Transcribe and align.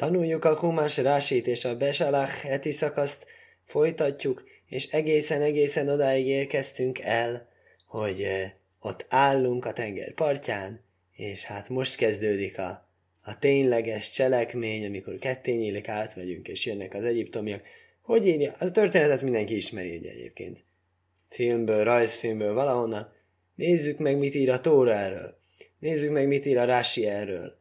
Tanuljuk 0.00 0.44
a 0.44 0.56
Humás 0.56 0.96
Rásit 0.96 1.46
és 1.46 1.64
a 1.64 1.76
Besalach 1.76 2.42
heti 2.42 2.72
szakaszt, 2.72 3.26
folytatjuk, 3.64 4.44
és 4.66 4.86
egészen-egészen 4.86 5.88
odáig 5.88 6.26
érkeztünk 6.26 6.98
el, 6.98 7.48
hogy 7.86 8.26
ott 8.78 9.06
állunk 9.08 9.64
a 9.64 9.72
tenger 9.72 10.12
partján, 10.12 10.84
és 11.12 11.44
hát 11.44 11.68
most 11.68 11.96
kezdődik 11.96 12.58
a, 12.58 12.88
a 13.22 13.38
tényleges 13.38 14.10
cselekmény, 14.10 14.86
amikor 14.86 15.18
ketté 15.18 15.52
nyílik, 15.52 15.88
átvegyünk, 15.88 16.48
és 16.48 16.66
jönnek 16.66 16.94
az 16.94 17.04
egyiptomiak. 17.04 17.62
Hogy 18.02 18.26
írja? 18.26 18.54
Az 18.58 18.70
történetet 18.70 19.22
mindenki 19.22 19.56
ismeri 19.56 19.96
ugye 19.96 20.10
egyébként. 20.10 20.64
Filmből, 21.28 21.84
rajzfilmből, 21.84 22.54
valahonnan. 22.54 23.12
Nézzük 23.54 23.98
meg, 23.98 24.18
mit 24.18 24.34
ír 24.34 24.50
a 24.50 24.60
Tóra 24.60 24.92
erről. 24.92 25.38
Nézzük 25.78 26.10
meg, 26.10 26.26
mit 26.26 26.46
ír 26.46 26.58
a 26.58 26.64
Rási 26.64 27.06
erről. 27.06 27.59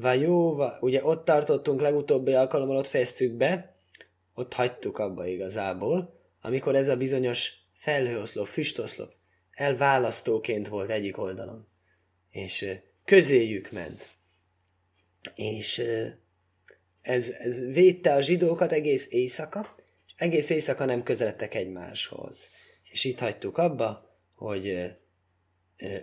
Vajó, 0.00 0.62
ugye 0.80 1.04
ott 1.04 1.24
tartottunk 1.24 1.80
legutóbbi 1.80 2.32
alkalommal, 2.32 2.76
ott 2.76 2.86
fejeztük 2.86 3.32
be, 3.32 3.76
ott 4.34 4.52
hagytuk 4.52 4.98
abba 4.98 5.26
igazából, 5.26 6.20
amikor 6.40 6.74
ez 6.74 6.88
a 6.88 6.96
bizonyos 6.96 7.52
felhőoszlop, 7.72 8.46
füstoszlop 8.46 9.12
elválasztóként 9.50 10.68
volt 10.68 10.90
egyik 10.90 11.18
oldalon. 11.18 11.68
És 12.30 12.66
közéjük 13.04 13.70
ment. 13.70 14.08
És 15.34 15.78
ez, 17.00 17.28
ez 17.28 17.56
védte 17.72 18.14
a 18.14 18.20
zsidókat 18.20 18.72
egész 18.72 19.06
éjszaka, 19.10 19.74
és 20.06 20.12
egész 20.16 20.50
éjszaka 20.50 20.84
nem 20.84 21.02
közeledtek 21.02 21.54
egymáshoz. 21.54 22.50
És 22.90 23.04
itt 23.04 23.18
hagytuk 23.18 23.58
abba, 23.58 24.18
hogy 24.34 24.96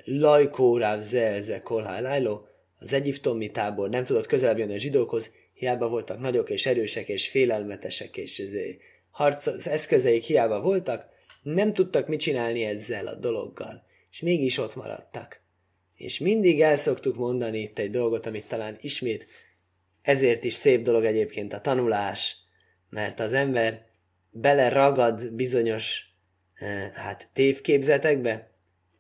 Lajkóráv 0.05 1.01
zelze 1.01 1.61
kolhájlájló, 1.61 2.47
az 2.77 2.93
egyiptomi 2.93 3.51
tábor 3.51 3.89
nem 3.89 4.03
tudott 4.03 4.25
közelebb 4.25 4.57
jönni 4.57 4.73
a 4.73 4.79
zsidókhoz, 4.79 5.31
hiába 5.53 5.87
voltak 5.87 6.19
nagyok 6.19 6.49
és 6.49 6.65
erősek 6.65 7.07
és 7.07 7.29
félelmetesek, 7.29 8.17
és 8.17 8.41
harc, 9.09 9.45
az 9.45 9.67
eszközeik 9.67 10.23
hiába 10.23 10.61
voltak, 10.61 11.05
nem 11.43 11.73
tudtak 11.73 12.07
mit 12.07 12.19
csinálni 12.19 12.63
ezzel 12.63 13.07
a 13.07 13.15
dologgal, 13.15 13.83
és 14.11 14.19
mégis 14.19 14.57
ott 14.57 14.75
maradtak. 14.75 15.43
És 15.95 16.19
mindig 16.19 16.61
el 16.61 16.75
szoktuk 16.75 17.15
mondani 17.15 17.59
itt 17.59 17.79
egy 17.79 17.91
dolgot, 17.91 18.25
amit 18.25 18.47
talán 18.47 18.75
ismét 18.81 19.27
ezért 20.05 20.43
is 20.43 20.53
szép 20.53 20.81
dolog 20.81 21.05
egyébként 21.05 21.53
a 21.53 21.61
tanulás, 21.61 22.37
mert 22.89 23.19
az 23.19 23.33
ember 23.33 23.85
beleragad 24.29 25.33
bizonyos 25.33 25.99
eh, 26.53 26.91
hát 26.93 27.29
tévképzetekbe, 27.33 28.51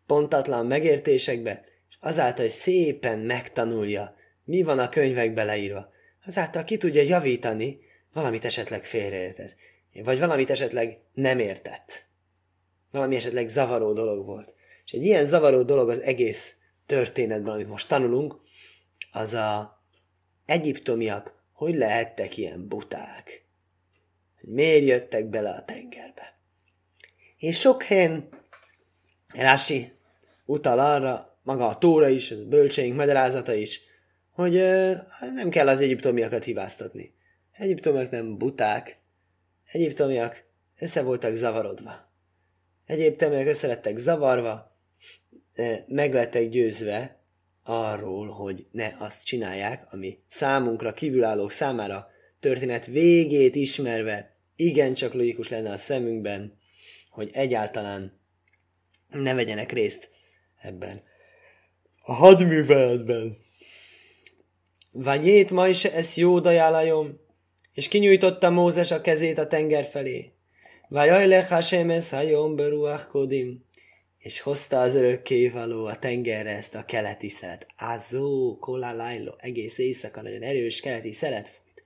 pontatlan 0.05 0.65
megértésekbe, 0.65 1.63
és 1.63 1.74
azáltal, 2.05 2.43
hogy 2.45 2.53
szépen 2.53 3.19
megtanulja, 3.19 4.15
mi 4.43 4.63
van 4.63 4.79
a 4.79 4.89
könyvekbe 4.89 5.43
leírva, 5.43 5.89
azáltal 6.25 6.63
ki 6.63 6.77
tudja 6.77 7.01
javítani, 7.01 7.79
valamit 8.13 8.45
esetleg 8.45 8.85
félreértett, 8.85 9.55
vagy 10.03 10.19
valamit 10.19 10.49
esetleg 10.49 10.99
nem 11.13 11.39
értett. 11.39 12.05
Valami 12.91 13.15
esetleg 13.15 13.47
zavaró 13.47 13.93
dolog 13.93 14.25
volt. 14.25 14.53
És 14.85 14.91
egy 14.91 15.03
ilyen 15.03 15.25
zavaró 15.25 15.63
dolog 15.63 15.89
az 15.89 15.99
egész 15.99 16.55
történetben, 16.85 17.53
amit 17.53 17.67
most 17.67 17.87
tanulunk, 17.87 18.35
az 19.11 19.33
a 19.33 19.81
egyiptomiak 20.45 21.43
hogy 21.53 21.75
lehettek 21.75 22.37
ilyen 22.37 22.67
buták. 22.67 23.45
Miért 24.41 24.85
jöttek 24.85 25.29
bele 25.29 25.49
a 25.49 25.65
tengerbe? 25.65 26.39
És 27.37 27.59
sok 27.59 27.83
helyen 27.83 28.29
Rási 29.27 29.91
utal 30.45 30.79
arra, 30.79 31.34
maga 31.45 31.67
a 31.67 31.77
Tóra 31.77 32.07
is, 32.07 32.31
a 32.31 32.45
bölcseink 32.45 32.95
magyarázata 32.95 33.53
is, 33.53 33.81
hogy 34.31 34.53
nem 35.33 35.49
kell 35.49 35.67
az 35.67 35.81
egyiptomiakat 35.81 36.43
hibáztatni. 36.43 37.13
Egyiptomiak 37.51 38.09
nem 38.09 38.37
buták, 38.37 38.99
egyiptomiak 39.71 40.43
össze 40.79 41.01
voltak 41.01 41.35
zavarodva. 41.35 42.11
Egyiptomiak 42.85 43.47
össze 43.47 43.67
lettek 43.67 43.97
zavarva, 43.97 44.77
meg 45.87 46.49
győzve 46.49 47.23
arról, 47.63 48.27
hogy 48.27 48.67
ne 48.71 48.95
azt 48.99 49.23
csinálják, 49.23 49.93
ami 49.93 50.19
számunkra, 50.27 50.93
kívülállók 50.93 51.51
számára 51.51 52.07
történet 52.39 52.85
végét 52.85 53.55
ismerve 53.55 54.35
igencsak 54.55 55.13
logikus 55.13 55.49
lenne 55.49 55.71
a 55.71 55.77
szemünkben, 55.77 56.57
hogy 57.09 57.29
egyáltalán 57.33 58.19
ne 59.09 59.33
vegyenek 59.33 59.71
részt 59.71 60.09
ebben 60.61 61.03
a 62.05 62.13
hadműveletben. 62.13 63.37
Vanyét 64.91 65.51
ma 65.51 65.67
is 65.67 65.85
ez 65.85 66.15
jó 66.15 66.39
dajálajom, 66.39 67.19
és 67.73 67.87
kinyújtotta 67.87 68.49
Mózes 68.49 68.91
a 68.91 69.01
kezét 69.01 69.37
a 69.37 69.47
tenger 69.47 69.85
felé. 69.85 70.31
Vajajlech 70.89 71.49
Hashem 71.49 71.89
ez 71.89 72.09
hajom 72.09 72.55
kodim. 73.09 73.63
És 74.17 74.39
hozta 74.39 74.81
az 74.81 74.95
örökkévaló 74.95 75.85
a 75.85 75.99
tengerre 75.99 76.49
ezt 76.49 76.75
a 76.75 76.85
keleti 76.85 77.29
szelet. 77.29 77.67
Azó, 77.77 78.57
kolalajlo, 78.59 79.31
egész 79.37 79.77
éjszaka 79.77 80.21
nagyon 80.21 80.41
erős 80.41 80.79
keleti 80.79 81.13
szelet 81.13 81.47
fújt. 81.47 81.83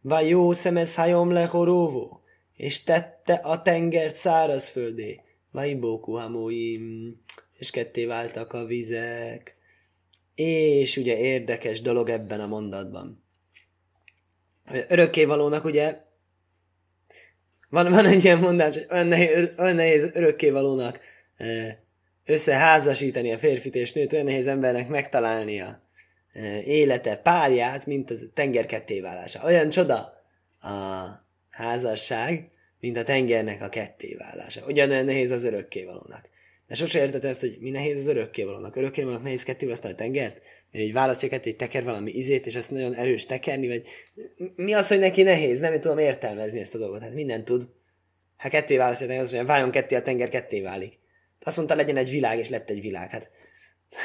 Vajó 0.00 0.52
szemez 0.52 0.94
hajom 0.94 1.30
lehoróvó, 1.30 2.22
és 2.56 2.82
tette 2.82 3.34
a 3.34 3.62
tengert 3.62 4.16
szárazföldé. 4.16 5.20
Vajbóku 5.50 6.12
hamóim, 6.12 7.16
és 7.58 7.70
ketté 7.70 8.04
váltak 8.04 8.52
a 8.52 8.64
vizek. 8.64 9.53
És 10.34 10.96
ugye 10.96 11.18
érdekes 11.18 11.80
dolog 11.80 12.08
ebben 12.08 12.40
a 12.40 12.46
mondatban. 12.46 13.24
Örökkévalónak 14.88 15.64
ugye 15.64 16.02
van, 17.68 17.90
van 17.90 18.06
egy 18.06 18.24
ilyen 18.24 18.38
mondás, 18.38 18.74
hogy 18.74 18.86
olyan 18.90 19.06
nehéz, 19.06 19.52
olyan 19.58 19.74
nehéz 19.74 20.10
örökkévalónak 20.12 21.00
összeházasítani 22.24 23.32
a 23.32 23.38
férfit 23.38 23.74
és 23.74 23.92
nőt, 23.92 24.12
olyan 24.12 24.24
nehéz 24.24 24.46
embernek 24.46 24.88
megtalálnia 24.88 25.82
élete, 26.64 27.16
párját, 27.16 27.86
mint 27.86 28.10
a 28.10 28.14
tenger 28.34 28.66
kettéválása. 28.66 29.44
Olyan 29.44 29.68
csoda 29.68 29.96
a 30.60 30.68
házasság, 31.50 32.50
mint 32.80 32.96
a 32.96 33.02
tengernek 33.02 33.62
a 33.62 33.68
kettéválása. 33.68 34.64
Ugyanolyan 34.66 35.04
nehéz 35.04 35.30
az 35.30 35.44
örökkévalónak. 35.44 36.28
De 36.74 36.80
sose 36.80 37.00
érted 37.00 37.24
ezt, 37.24 37.40
hogy 37.40 37.56
mi 37.60 37.70
nehéz 37.70 37.98
az 37.98 38.06
örökkévalónak. 38.06 38.76
Örökkévalónak 38.76 39.22
nehéz 39.22 39.42
ketté 39.42 39.70
a 39.70 39.94
tengert? 39.94 40.40
Mert 40.70 40.84
így 40.84 40.92
választja 40.92 41.28
kettő, 41.28 41.50
hogy 41.50 41.58
teker 41.58 41.84
valami 41.84 42.10
izét, 42.10 42.46
és 42.46 42.54
azt 42.54 42.70
nagyon 42.70 42.94
erős 42.94 43.26
tekerni, 43.26 43.68
vagy 43.68 43.86
mi 44.56 44.72
az, 44.72 44.88
hogy 44.88 44.98
neki 44.98 45.22
nehéz? 45.22 45.60
Nem 45.60 45.80
tudom 45.80 45.98
értelmezni 45.98 46.60
ezt 46.60 46.74
a 46.74 46.78
dolgot. 46.78 47.00
Hát 47.02 47.14
minden 47.14 47.44
tud. 47.44 47.68
Ha 48.36 48.48
ketté 48.48 48.76
választja, 48.76 49.06
az 49.06 49.32
mondja, 49.32 49.44
váljon 49.44 49.70
ketté, 49.70 49.94
a 49.94 50.02
tenger 50.02 50.28
ketté 50.28 50.60
válik. 50.60 50.98
Azt 51.40 51.56
mondta, 51.56 51.74
legyen 51.74 51.96
egy 51.96 52.10
világ, 52.10 52.38
és 52.38 52.48
lett 52.48 52.70
egy 52.70 52.80
világ. 52.80 53.10
Hát 53.10 53.30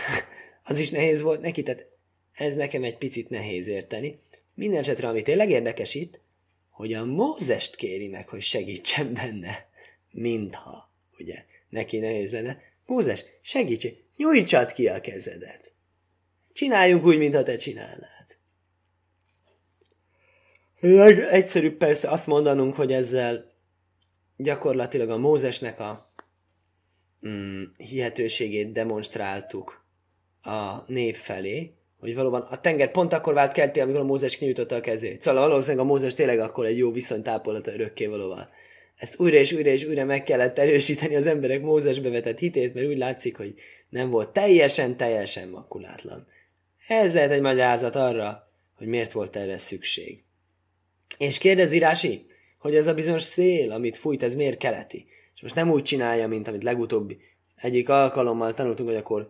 az 0.71 0.79
is 0.79 0.89
nehéz 0.89 1.21
volt 1.21 1.41
neki, 1.41 1.63
tehát 1.63 1.85
ez 2.33 2.55
nekem 2.55 2.83
egy 2.83 2.97
picit 2.97 3.29
nehéz 3.29 3.67
érteni. 3.67 4.19
Minden 4.53 4.79
esetre, 4.79 5.07
ami 5.07 5.21
tényleg 5.21 5.49
érdekes 5.49 5.93
itt, 5.93 6.21
hogy 6.69 6.93
a 6.93 7.05
Mózest 7.05 7.75
kéri 7.75 8.07
meg, 8.07 8.29
hogy 8.29 8.41
segítsen 8.41 9.13
benne. 9.13 9.67
Mintha, 10.11 10.91
ugye, 11.19 11.45
neki 11.69 11.99
nehéz 11.99 12.31
lenne. 12.31 12.57
Mózes, 12.85 13.25
segíts, 13.41 13.87
nyújtsad 14.17 14.71
ki 14.71 14.87
a 14.87 15.01
kezedet. 15.01 15.73
Csináljunk 16.53 17.05
úgy, 17.05 17.17
mintha 17.17 17.43
te 17.43 17.55
csinálnád. 17.55 18.37
Egyszerűbb 21.29 21.77
persze 21.77 22.09
azt 22.09 22.27
mondanunk, 22.27 22.75
hogy 22.75 22.91
ezzel 22.91 23.51
gyakorlatilag 24.37 25.09
a 25.09 25.17
Mózesnek 25.17 25.79
a 25.79 26.13
mm, 27.27 27.63
hihetőségét 27.77 28.71
demonstráltuk 28.71 29.85
a 30.41 30.83
nép 30.87 31.15
felé, 31.15 31.73
hogy 31.99 32.15
valóban 32.15 32.41
a 32.41 32.59
tenger 32.59 32.91
pont 32.91 33.13
akkor 33.13 33.33
vált 33.33 33.51
kelté, 33.51 33.79
amikor 33.79 34.01
a 34.01 34.05
Mózes 34.05 34.37
kinyújtotta 34.37 34.75
a 34.75 34.81
kezét. 34.81 35.21
Szóval 35.21 35.47
valószínűleg 35.47 35.85
a 35.85 35.89
Mózes 35.89 36.13
tényleg 36.13 36.39
akkor 36.39 36.65
egy 36.65 36.77
jó 36.77 36.91
viszonyt 36.91 37.27
ápolt 37.27 37.67
a 37.67 38.07
valóval. 38.09 38.49
Ezt 38.99 39.19
újra 39.19 39.37
és 39.37 39.51
újra 39.51 39.69
és 39.69 39.83
újra 39.83 40.05
meg 40.05 40.23
kellett 40.23 40.59
erősíteni 40.59 41.15
az 41.15 41.25
emberek 41.25 41.61
Mózesbe 41.61 42.09
vetett 42.09 42.39
hitét, 42.39 42.73
mert 42.73 42.87
úgy 42.87 42.97
látszik, 42.97 43.37
hogy 43.37 43.53
nem 43.89 44.09
volt 44.09 44.29
teljesen, 44.29 44.97
teljesen 44.97 45.47
makulátlan. 45.47 46.27
Ez 46.87 47.13
lehet 47.13 47.31
egy 47.31 47.41
magyarázat 47.41 47.95
arra, 47.95 48.51
hogy 48.75 48.87
miért 48.87 49.11
volt 49.11 49.35
erre 49.35 49.57
szükség. 49.57 50.23
És 51.17 51.37
kérdezi 51.37 51.79
Rási, 51.79 52.25
hogy 52.57 52.75
ez 52.75 52.87
a 52.87 52.93
bizonyos 52.93 53.23
szél, 53.23 53.71
amit 53.71 53.97
fújt, 53.97 54.23
ez 54.23 54.35
miért 54.35 54.57
keleti? 54.57 55.07
És 55.35 55.41
most 55.41 55.55
nem 55.55 55.71
úgy 55.71 55.83
csinálja, 55.83 56.27
mint 56.27 56.47
amit 56.47 56.63
legutóbbi 56.63 57.17
egyik 57.55 57.89
alkalommal 57.89 58.53
tanultunk, 58.53 58.89
hogy 58.89 58.97
akkor 58.97 59.29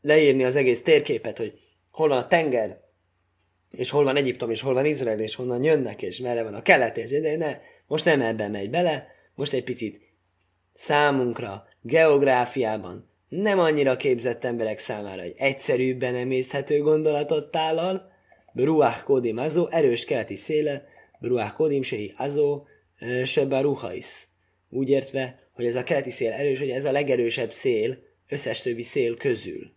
leírni 0.00 0.44
az 0.44 0.56
egész 0.56 0.82
térképet, 0.82 1.38
hogy 1.38 1.58
hol 1.90 2.08
van 2.08 2.18
a 2.18 2.28
tenger, 2.28 2.80
és 3.70 3.90
hol 3.90 4.04
van 4.04 4.16
Egyiptom, 4.16 4.50
és 4.50 4.60
hol 4.60 4.74
van 4.74 4.84
Izrael, 4.84 5.20
és 5.20 5.34
honnan 5.34 5.64
jönnek, 5.64 6.02
és 6.02 6.18
merre 6.18 6.42
van 6.42 6.54
a 6.54 6.62
kelet, 6.62 6.98
és 6.98 7.20
de 7.20 7.36
ne, 7.36 7.58
most 7.90 8.04
nem 8.04 8.20
ebben 8.20 8.50
megy 8.50 8.70
bele, 8.70 9.06
most 9.34 9.52
egy 9.52 9.64
picit 9.64 10.00
számunkra, 10.74 11.66
geográfiában, 11.82 13.10
nem 13.28 13.58
annyira 13.58 13.96
képzett 13.96 14.44
emberek 14.44 14.78
számára 14.78 15.22
egy 15.22 15.34
egyszerűbben 15.36 16.14
emészthető 16.14 16.80
gondolatot 16.80 17.50
tálal, 17.50 18.12
Beruach 18.52 19.02
Kodim 19.02 19.36
Azó, 19.36 19.68
erős 19.68 20.04
keleti 20.04 20.36
széle, 20.36 20.84
Beruach 21.20 21.54
Kodim 21.54 21.82
Sehi 21.82 22.12
Azó, 22.16 22.66
Seba 23.24 23.60
Ruhais. 23.60 24.28
Úgy 24.68 24.88
értve, 24.88 25.38
hogy 25.52 25.66
ez 25.66 25.76
a 25.76 25.82
keleti 25.82 26.10
szél 26.10 26.32
erős, 26.32 26.58
hogy 26.58 26.70
ez 26.70 26.84
a 26.84 26.92
legerősebb 26.92 27.52
szél 27.52 27.98
összes 28.28 28.60
többi 28.60 28.82
szél 28.82 29.16
közül. 29.16 29.72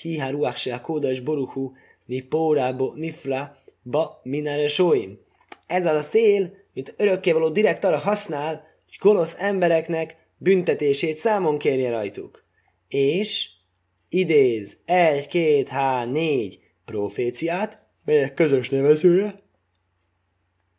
Hiha 0.00 0.30
Ruach 0.30 0.56
Se 0.56 0.74
a 0.74 0.80
Kódas 0.80 1.20
Boruhu 1.20 1.72
Ni 2.06 2.20
Pórábo 2.20 2.92
Nifla 2.94 3.62
Ba 3.82 4.20
Minare 4.22 4.68
Sóim. 4.68 5.18
Ez 5.66 5.86
az 5.86 5.96
a 5.96 6.02
szél, 6.02 6.60
mint 6.72 6.94
örökkévaló 6.96 7.48
direkt 7.48 7.84
arra 7.84 7.98
használ, 7.98 8.50
hogy 8.84 8.96
gonosz 9.00 9.36
embereknek 9.38 10.16
büntetését 10.36 11.18
számon 11.18 11.58
kérje 11.58 11.90
rajtuk. 11.90 12.44
És 12.88 13.48
idéz 14.08 14.78
egy, 14.84 15.26
két, 15.26 15.68
há, 15.68 16.04
négy 16.04 16.58
proféciát, 16.84 17.82
melyek 18.04 18.34
közös 18.34 18.68
nevezője. 18.68 19.34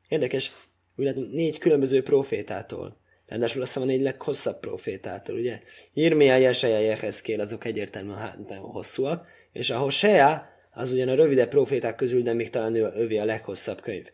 Érdekes, 0.08 0.52
úgy 0.96 1.06
látom, 1.06 1.24
négy 1.32 1.58
különböző 1.58 2.04
profétától. 2.04 3.02
Ráadásul 3.26 3.62
azt 3.62 3.74
hiszem 3.74 3.88
a 3.88 3.92
négy 3.92 4.02
leghosszabb 4.02 4.60
profétától, 4.60 5.36
ugye? 5.36 5.60
Irmia, 5.94 6.36
Jesaja, 6.36 6.80
Jehezkél, 6.80 7.40
azok 7.40 7.66
egyértelműen 7.66 8.18
hát, 8.18 8.48
nagyon 8.48 8.64
hosszúak, 8.64 9.28
és 9.52 9.70
a 9.70 9.78
Hosea, 9.78 10.46
az 10.72 10.92
ugyan 10.92 11.10
a 11.10 11.16
rövidebb 11.16 11.50
proféták 11.50 11.96
közül, 11.96 12.22
de 12.22 12.34
még 12.34 12.50
talán 12.50 12.76
ő, 12.76 12.92
övé 12.96 13.18
a 13.18 13.26
leghosszabb 13.26 13.82
könyv. 13.82 14.06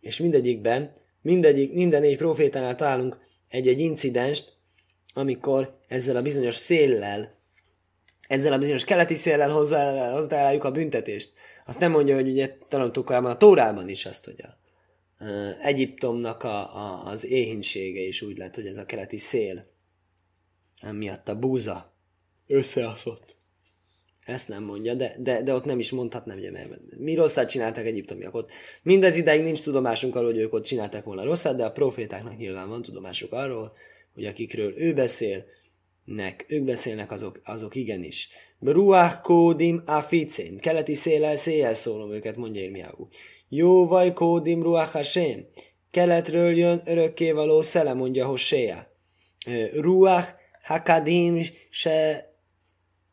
És 0.00 0.18
mindegyikben, 0.18 0.90
mindegyik, 1.26 1.72
minden 1.72 2.00
négy 2.00 2.16
profétánál 2.16 2.74
találunk 2.74 3.18
egy-egy 3.48 3.80
incidenst, 3.80 4.52
amikor 5.14 5.78
ezzel 5.88 6.16
a 6.16 6.22
bizonyos 6.22 6.54
széllel, 6.54 7.34
ezzel 8.28 8.52
a 8.52 8.58
bizonyos 8.58 8.84
keleti 8.84 9.14
széllel 9.14 9.50
hozzáálljuk 9.50 10.64
a 10.64 10.70
büntetést. 10.70 11.32
Azt 11.66 11.78
nem 11.78 11.90
mondja, 11.90 12.14
hogy 12.14 12.28
ugye 12.28 12.56
tanultuk 12.68 13.04
korábban 13.04 13.30
a 13.30 13.36
Tórában 13.36 13.88
is 13.88 14.06
azt, 14.06 14.24
hogy 14.24 14.42
a, 14.42 14.58
Egyiptomnak 15.62 16.42
a, 16.42 16.76
a, 16.76 17.06
az 17.06 17.24
éhínsége 17.24 18.00
is 18.00 18.22
úgy 18.22 18.38
lett, 18.38 18.54
hogy 18.54 18.66
ez 18.66 18.76
a 18.76 18.86
keleti 18.86 19.18
szél, 19.18 19.70
miatt 20.92 21.28
a 21.28 21.38
búza 21.38 21.94
összeaszott. 22.46 23.35
Ezt 24.26 24.48
nem 24.48 24.62
mondja, 24.62 24.94
de, 24.94 25.14
de, 25.18 25.42
de 25.42 25.54
ott 25.54 25.64
nem 25.64 25.78
is 25.78 25.90
mondhatnám, 25.90 26.36
ugye, 26.36 26.50
mert 26.50 26.68
mi 26.98 27.14
rosszat 27.14 27.48
csináltak 27.48 27.86
egyiptomiak 27.86 28.34
ott. 28.34 28.50
Mindez 28.82 29.16
ideig 29.16 29.42
nincs 29.42 29.62
tudomásunk 29.62 30.16
arról, 30.16 30.30
hogy 30.30 30.40
ők 30.40 30.52
ott 30.52 30.64
csináltak 30.64 31.04
volna 31.04 31.24
rosszat, 31.24 31.56
de 31.56 31.64
a 31.64 31.72
profétáknak 31.72 32.36
nyilván 32.36 32.68
van 32.68 32.82
tudomásuk 32.82 33.32
arról, 33.32 33.72
hogy 34.14 34.24
akikről 34.24 34.72
ő 34.76 34.94
beszél, 34.94 35.44
nek, 36.04 36.44
ők 36.48 36.64
beszélnek, 36.64 37.10
azok, 37.10 37.40
azok 37.44 37.74
igenis. 37.74 38.28
Ruach 38.60 39.20
kódim 39.20 39.82
aficén, 39.86 40.58
keleti 40.58 40.94
széllel 40.94 41.36
széjjel 41.36 41.74
szólom 41.74 42.12
őket, 42.12 42.36
mondja 42.36 42.62
Irmiáú. 42.62 43.08
Jó 43.48 43.86
vaj 43.86 44.12
kódim 44.12 44.62
ruach 44.62 44.92
hasém, 44.92 45.46
keletről 45.90 46.56
jön 46.56 46.82
örökkévaló 46.84 47.62
szele, 47.62 47.94
mondja 47.94 48.26
Hosea. 48.26 48.86
Ruach 49.74 50.28
hakadim 50.62 51.42
se 51.70 52.30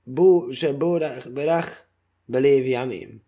bu, 0.03 0.53
se 0.53 0.73
borach 0.73 1.29
berach 1.29 1.85
belév 2.25 2.65
jamim. 2.67 3.23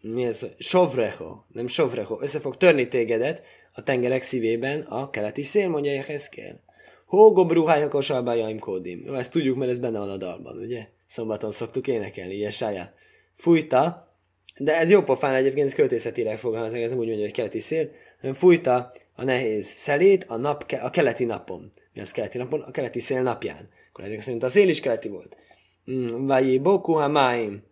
Mi 0.00 0.24
ez? 0.24 0.46
Sovrecho, 0.58 1.44
nem 1.48 1.66
sovrecho. 1.66 2.18
Össze 2.20 2.38
fog 2.38 2.56
törni 2.56 2.88
tégedet, 2.88 3.42
a 3.72 3.82
tengerek 3.82 4.22
szívében 4.22 4.80
a 4.80 5.10
keleti 5.10 5.42
szél, 5.42 5.68
mondja 5.68 5.92
Jehezkel. 5.92 6.60
Hógo 7.06 7.46
bruhájakos 7.46 8.10
albájaim 8.10 8.58
kódim. 8.58 9.02
Jó, 9.04 9.14
ezt 9.14 9.30
tudjuk, 9.30 9.56
mert 9.56 9.70
ez 9.70 9.78
benne 9.78 9.98
van 9.98 10.10
a 10.10 10.16
dalban, 10.16 10.58
ugye? 10.58 10.88
Szombaton 11.06 11.50
szoktuk 11.50 11.88
énekelni, 11.88 12.36
Jesája. 12.36 12.94
Fújta, 13.34 14.14
de 14.58 14.76
ez 14.78 14.90
jó 14.90 15.02
pofán 15.02 15.34
egyébként, 15.34 15.66
ez 15.66 15.74
költészetileg 15.74 16.38
fogalmazik, 16.38 16.82
ez 16.82 16.90
nem 16.90 16.98
úgy 16.98 17.06
mondja, 17.06 17.24
hogy 17.24 17.34
keleti 17.34 17.60
szél, 17.60 17.90
hanem 18.20 18.34
fújta 18.34 18.92
a 19.14 19.24
nehéz 19.24 19.66
szelét 19.66 20.24
a, 20.28 20.36
nap, 20.36 20.72
a 20.80 20.90
keleti 20.90 21.24
napon. 21.24 21.72
Az 22.00 22.10
keleti 22.10 22.38
napon? 22.38 22.60
A 22.60 22.70
keleti 22.70 23.00
szél 23.00 23.22
napján. 23.22 23.68
Akkor 23.88 24.04
ezek 24.04 24.20
szerint 24.20 24.42
a 24.42 24.48
szél 24.48 24.68
is 24.68 24.80
keleti 24.80 25.08
volt. 25.08 25.36
Hmm, 25.84 26.26
Vagy 26.26 26.62
boku 26.62 26.92
ha 26.92 27.08
máim. 27.08 27.62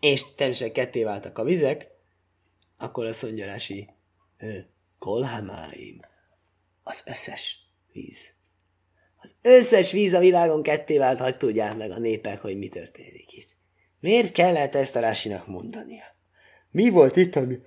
És 0.00 0.34
természetesen 0.34 0.74
ketté 0.74 1.04
váltak 1.04 1.38
a 1.38 1.44
vizek, 1.44 1.88
akkor 2.78 3.06
azt 3.06 3.22
mondja 3.22 3.56
Kolhamáim, 4.98 6.00
az 6.82 7.02
összes 7.06 7.58
víz. 7.92 8.32
Az 9.16 9.34
összes 9.42 9.92
víz 9.92 10.12
a 10.12 10.18
világon 10.18 10.62
ketté 10.62 10.98
vált, 10.98 11.18
hogy 11.18 11.36
tudják 11.36 11.76
meg 11.76 11.90
a 11.90 11.98
népek, 11.98 12.40
hogy 12.40 12.58
mi 12.58 12.68
történik 12.68 13.32
itt. 13.32 13.48
Miért 14.00 14.32
kellett 14.32 14.74
ezt 14.74 14.96
a 14.96 15.00
Rásinak 15.00 15.46
mondania? 15.46 16.04
Mi 16.70 16.88
volt 16.88 17.16
itt, 17.16 17.36
ami 17.36 17.58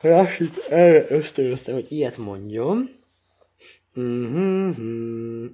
Rásit 0.00 0.56
erre 0.70 1.04
ösztönözte, 1.08 1.72
hogy 1.72 1.92
ilyet 1.92 2.16
mondjon? 2.16 2.99
Mm-hmm. 3.98 5.46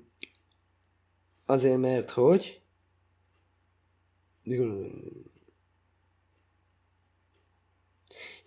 Azért, 1.46 1.78
mert 1.78 2.10
hogy 2.10 2.60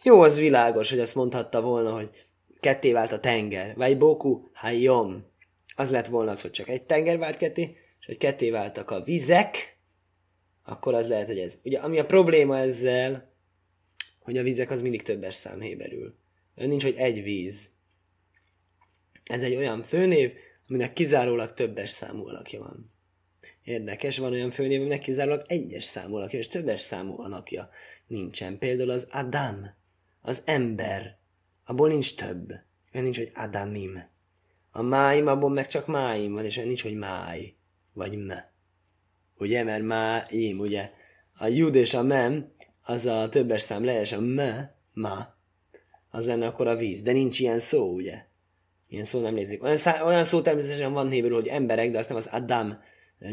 jó, 0.04 0.22
az 0.22 0.38
világos, 0.38 0.90
hogy 0.90 1.00
azt 1.00 1.16
mondhatta 1.16 1.62
volna, 1.62 1.94
hogy 1.94 2.10
ketté 2.60 2.92
vált 2.92 3.12
a 3.12 3.20
tenger. 3.20 3.76
Vagy 3.76 3.98
boku 3.98 4.42
hayom. 4.54 5.26
Az 5.76 5.92
lett 5.92 6.08
volna 6.08 6.32
az, 6.32 6.42
hogy 6.42 6.52
csak 6.52 6.70
egy 6.70 6.84
tenger 6.84 7.18
vált 7.18 7.38
ketté, 7.38 7.78
és 8.00 8.06
hogy 8.06 8.18
ketté 8.18 8.50
váltak 8.50 8.92
a 8.92 9.02
vizek, 9.02 9.78
akkor 10.64 10.94
az 10.94 11.08
lehet, 11.08 11.28
hogy 11.28 11.40
ez. 11.40 11.60
Ugye, 11.64 11.80
ami 11.80 12.00
a 12.00 12.06
probléma 12.06 12.58
ezzel, 12.58 13.34
hogy 14.20 14.38
a 14.38 14.44
vizek 14.44 14.70
az 14.70 14.82
mindig 14.82 15.02
többes 15.02 15.36
szám 15.36 15.60
héberül. 15.60 16.16
Nincs, 16.56 16.84
hogy 16.84 16.96
egy 16.98 17.24
víz. 17.24 17.72
Ez 19.30 19.44
egy 19.44 19.56
olyan 19.56 19.84
főnév, 19.84 20.34
aminek 20.70 20.94
kizárólag 20.94 21.54
többes 21.54 21.90
számú 21.90 22.28
alakja 22.28 22.60
van. 22.60 22.92
Érdekes, 23.64 24.18
van 24.18 24.32
olyan 24.32 24.52
főnév, 24.52 24.80
aminek 24.80 25.00
kizárólag 25.00 25.44
egyes 25.48 25.84
számú 25.84 26.16
alakja, 26.16 26.40
és 26.40 26.48
többes 26.48 26.82
számú 26.82 27.20
alakja 27.20 27.70
nincsen. 28.08 28.58
Például 28.58 28.90
az 28.90 29.08
Adam, 29.12 29.66
az 30.22 30.42
ember, 30.46 31.18
abból 31.66 31.88
nincs 31.88 32.16
több. 32.16 32.50
Olyan 32.94 33.04
nincs, 33.06 33.18
hogy 33.18 33.32
Adamim. 33.34 34.04
A 34.72 34.82
máim, 34.82 35.28
abból 35.28 35.50
meg 35.50 35.68
csak 35.68 35.88
máim 35.88 36.34
van, 36.34 36.46
és 36.46 36.56
olyan 36.56 36.68
nincs, 36.68 36.84
hogy 36.84 36.96
máj, 36.96 37.56
vagy 37.94 38.18
me. 38.26 38.54
Ugye, 39.38 39.64
mert 39.64 39.84
máim, 39.84 40.60
ugye. 40.60 40.92
A 41.34 41.48
jud 41.48 41.76
és 41.76 41.94
a 41.94 42.04
mem, 42.04 42.52
az 42.82 43.06
a 43.06 43.30
többes 43.30 43.62
szám 43.62 43.84
lees, 43.84 44.12
a 44.12 44.20
me, 44.20 44.76
ma, 44.94 45.36
az 46.10 46.26
lenne 46.26 46.48
akkor 46.48 46.68
a 46.68 46.76
víz. 46.76 47.02
De 47.02 47.12
nincs 47.12 47.40
ilyen 47.40 47.60
szó, 47.60 47.94
ugye? 47.94 48.28
Ilyen 48.90 49.06
szó 49.06 49.22
nem 49.22 49.36
létezik. 49.36 49.64
Olyan, 49.64 49.78
szá- 49.78 50.04
olyan 50.04 50.24
szó 50.24 50.42
természetesen 50.42 50.94
van 50.94 51.10
héberül, 51.10 51.36
hogy 51.36 51.48
emberek, 51.48 51.92
de 51.92 51.98
azt 51.98 52.10
nem 52.10 52.18
az 52.18 52.30
Adam 52.32 52.80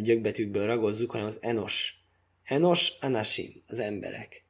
gyökbetűkből 0.02 0.66
ragozzuk, 0.66 1.10
hanem 1.10 1.26
az 1.26 1.38
enos. 1.40 2.00
Enos, 2.44 2.92
anashim, 3.00 3.62
az 3.66 3.78
emberek 3.78 4.46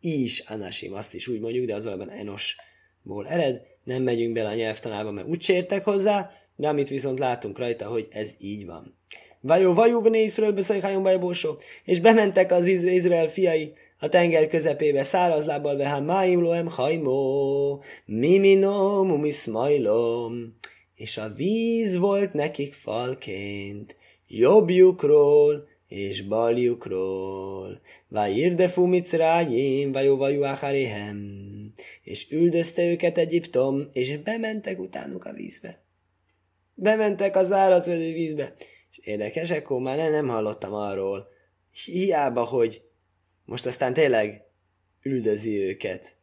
is 0.00 0.38
anasim, 0.38 0.92
azt 0.92 1.14
is 1.14 1.28
úgy 1.28 1.40
mondjuk, 1.40 1.66
de 1.66 1.74
az 1.74 1.84
valóban 1.84 2.10
enosból 2.10 3.28
ered, 3.28 3.60
nem 3.84 4.02
megyünk 4.02 4.32
bele 4.32 4.48
a 4.48 4.54
nyelvtanába, 4.54 5.10
mert 5.10 5.28
úgy 5.28 5.42
sértek 5.42 5.84
hozzá, 5.84 6.30
de 6.56 6.68
amit 6.68 6.88
viszont 6.88 7.18
látunk 7.18 7.58
rajta, 7.58 7.86
hogy 7.86 8.06
ez 8.10 8.34
így 8.38 8.66
van. 8.66 8.98
Vajó, 9.40 9.74
vajó, 9.74 10.00
bne 10.00 10.18
Iszrael 10.18 10.52
beszajhájon 10.52 11.02
bajbósó, 11.02 11.58
és 11.84 12.00
bementek 12.00 12.52
az 12.52 12.66
Izrael 12.66 13.28
fiai 13.28 13.72
a 14.00 14.08
tenger 14.08 14.48
közepébe 14.48 15.02
száraz 15.02 15.44
lábbal 15.44 15.76
vehám 15.76 16.04
máim 16.04 16.40
loem 16.40 16.66
hajmó, 16.66 17.82
mimino 18.04 19.04
mumiszmajlom, 19.04 20.56
és 20.94 21.16
a 21.16 21.28
víz 21.28 21.96
volt 21.96 22.32
nekik 22.32 22.72
falként, 22.74 23.96
jobbjukról 24.26 25.68
és 25.88 26.22
baljukról. 26.22 27.80
Vájirdefu 28.08 28.86
micrájim, 28.86 29.92
vajó 29.92 30.16
vajú 30.16 30.42
acharéhem. 30.42 31.18
És 32.02 32.30
üldözte 32.30 32.90
őket 32.90 33.18
Egyiptom, 33.18 33.88
és 33.92 34.16
bementek 34.16 34.78
utánuk 34.78 35.24
a 35.24 35.32
vízbe. 35.32 35.82
Bementek 36.74 37.36
a 37.36 37.44
zárazvedő 37.44 38.12
vízbe. 38.12 38.54
És 38.90 38.98
érdekes, 38.98 39.50
akkor 39.50 39.80
már 39.80 39.96
nem, 39.96 40.10
nem 40.10 40.28
hallottam 40.28 40.72
arról. 40.72 41.28
Hiába, 41.84 42.44
hogy 42.44 42.82
most 43.50 43.66
aztán 43.66 43.92
tényleg 43.92 44.42
üldözi 45.02 45.62
őket 45.62 46.14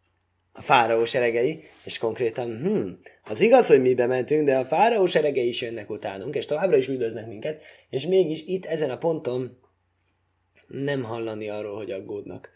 a 0.51 0.61
fáraó 0.61 1.05
seregei, 1.05 1.63
és 1.83 1.97
konkrétan, 1.97 2.61
hm, 2.61 2.89
az 3.23 3.41
igaz, 3.41 3.67
hogy 3.67 3.81
mi 3.81 3.93
bementünk, 3.93 4.45
de 4.45 4.57
a 4.57 4.65
fáraó 4.65 5.05
seregei 5.05 5.47
is 5.47 5.61
jönnek 5.61 5.89
utánunk, 5.89 6.35
és 6.35 6.45
továbbra 6.45 6.77
is 6.77 6.87
üldöznek 6.87 7.27
minket, 7.27 7.63
és 7.89 8.05
mégis 8.05 8.43
itt 8.45 8.65
ezen 8.65 8.89
a 8.89 8.97
ponton 8.97 9.59
nem 10.67 11.03
hallani 11.03 11.49
arról, 11.49 11.75
hogy 11.75 11.91
aggódnak. 11.91 12.49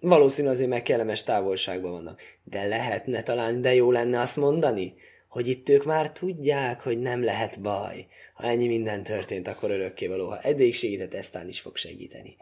Valószínű 0.00 0.48
azért 0.48 0.68
meg 0.68 0.82
kellemes 0.82 1.22
távolságban 1.22 1.90
vannak. 1.90 2.20
De 2.44 2.66
lehetne 2.66 3.22
talán, 3.22 3.62
de 3.62 3.74
jó 3.74 3.90
lenne 3.90 4.20
azt 4.20 4.36
mondani, 4.36 4.94
hogy 5.28 5.46
itt 5.48 5.68
ők 5.68 5.84
már 5.84 6.12
tudják, 6.12 6.80
hogy 6.80 6.98
nem 6.98 7.24
lehet 7.24 7.60
baj. 7.60 8.06
Ha 8.34 8.46
ennyi 8.46 8.66
minden 8.66 9.02
történt, 9.02 9.48
akkor 9.48 9.70
örökké 9.70 10.06
való. 10.06 10.26
Ha 10.26 10.40
eddig 10.40 10.74
segített, 10.74 11.14
eztán 11.14 11.48
is 11.48 11.60
fog 11.60 11.76
segíteni. 11.76 12.36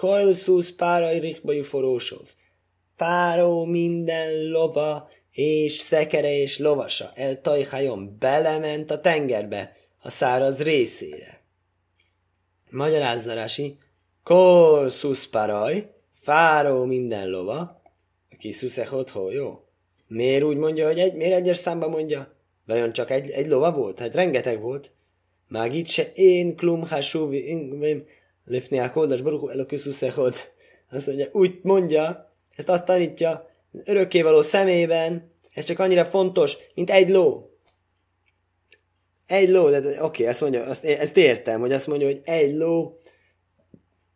Koilszusz 0.00 0.72
párai 0.72 1.18
rikbajú 1.18 1.62
forósov. 1.62 2.28
Fáró 2.96 3.64
minden 3.64 4.50
lova 4.50 5.08
és 5.32 5.72
szekere 5.72 6.40
és 6.40 6.58
lovasa 6.58 7.10
el 7.14 7.40
tajhajon 7.40 8.16
belement 8.18 8.90
a 8.90 9.00
tengerbe, 9.00 9.76
a 10.02 10.10
száraz 10.10 10.62
részére. 10.62 11.42
Magyarázzarási, 12.70 13.78
kol 14.22 14.90
szuszparaj, 14.90 15.90
fáró 16.14 16.84
minden 16.84 17.28
lova, 17.28 17.82
aki 18.30 18.52
szuszechot 18.52 19.12
jó? 19.30 19.64
Miért 20.06 20.42
úgy 20.42 20.56
mondja, 20.56 20.86
hogy 20.86 20.98
egy, 20.98 21.14
miért 21.14 21.34
egyes 21.34 21.56
számba 21.56 21.88
mondja? 21.88 22.34
Vajon 22.66 22.92
csak 22.92 23.10
egy, 23.10 23.30
egy 23.30 23.46
lova 23.46 23.72
volt? 23.72 23.98
Hát 23.98 24.14
rengeteg 24.14 24.60
volt. 24.60 24.92
Mág 25.48 25.74
itt 25.74 25.88
se 25.88 26.10
én 26.14 26.56
klum 26.56 26.88
hasúvi, 26.88 27.38
lifni 28.50 28.78
a 28.78 28.90
kódas 28.90 29.20
baruchu 29.20 29.48
eloküszuszechot. 29.48 30.52
Azt 30.90 31.06
mondja, 31.06 31.26
úgy 31.32 31.58
mondja, 31.62 32.34
ezt 32.56 32.68
azt 32.68 32.84
tanítja, 32.84 33.50
örökkévaló 33.84 34.42
szemében, 34.42 35.32
ez 35.54 35.64
csak 35.64 35.78
annyira 35.78 36.04
fontos, 36.04 36.56
mint 36.74 36.90
egy 36.90 37.10
ló. 37.10 37.50
Egy 39.26 39.48
ló, 39.48 39.70
de 39.70 39.78
oké, 39.78 39.98
okay, 40.00 40.26
ezt 40.26 40.40
mondja, 40.40 40.64
azt, 40.64 40.84
ezt 40.84 41.16
értem, 41.16 41.60
hogy 41.60 41.72
azt 41.72 41.86
mondja, 41.86 42.06
hogy 42.06 42.20
egy 42.24 42.54
ló 42.54 42.98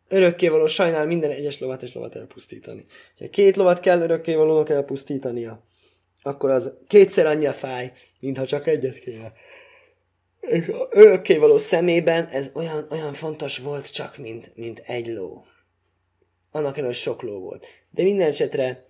örökkévaló 0.07 0.65
sajnál 0.65 1.05
minden 1.05 1.31
egyes 1.31 1.59
lovat 1.59 1.83
és 1.83 1.93
lovat 1.93 2.15
elpusztítani. 2.15 2.85
Ha 3.17 3.29
két 3.29 3.55
lovat 3.55 3.79
kell 3.79 4.01
örökkévalónak 4.01 4.69
elpusztítania, 4.69 5.63
akkor 6.21 6.49
az 6.49 6.73
kétszer 6.87 7.25
annyi 7.25 7.45
a 7.45 7.51
fáj, 7.51 7.91
mintha 8.19 8.45
csak 8.45 8.67
egyet 8.67 8.99
kéne. 8.99 9.33
És 10.45 10.67
a 10.67 10.87
örökkévaló 10.91 11.57
szemében 11.57 12.25
ez 12.25 12.51
olyan, 12.53 12.87
olyan 12.89 13.13
fontos 13.13 13.57
volt 13.57 13.91
csak, 13.91 14.17
mint, 14.17 14.51
mint 14.55 14.79
egy 14.79 15.07
ló. 15.07 15.45
Annak 16.51 16.77
ellenére, 16.77 16.93
sok 16.97 17.21
ló 17.21 17.39
volt. 17.39 17.65
De 17.89 18.03
minden 18.03 18.27
esetre 18.27 18.85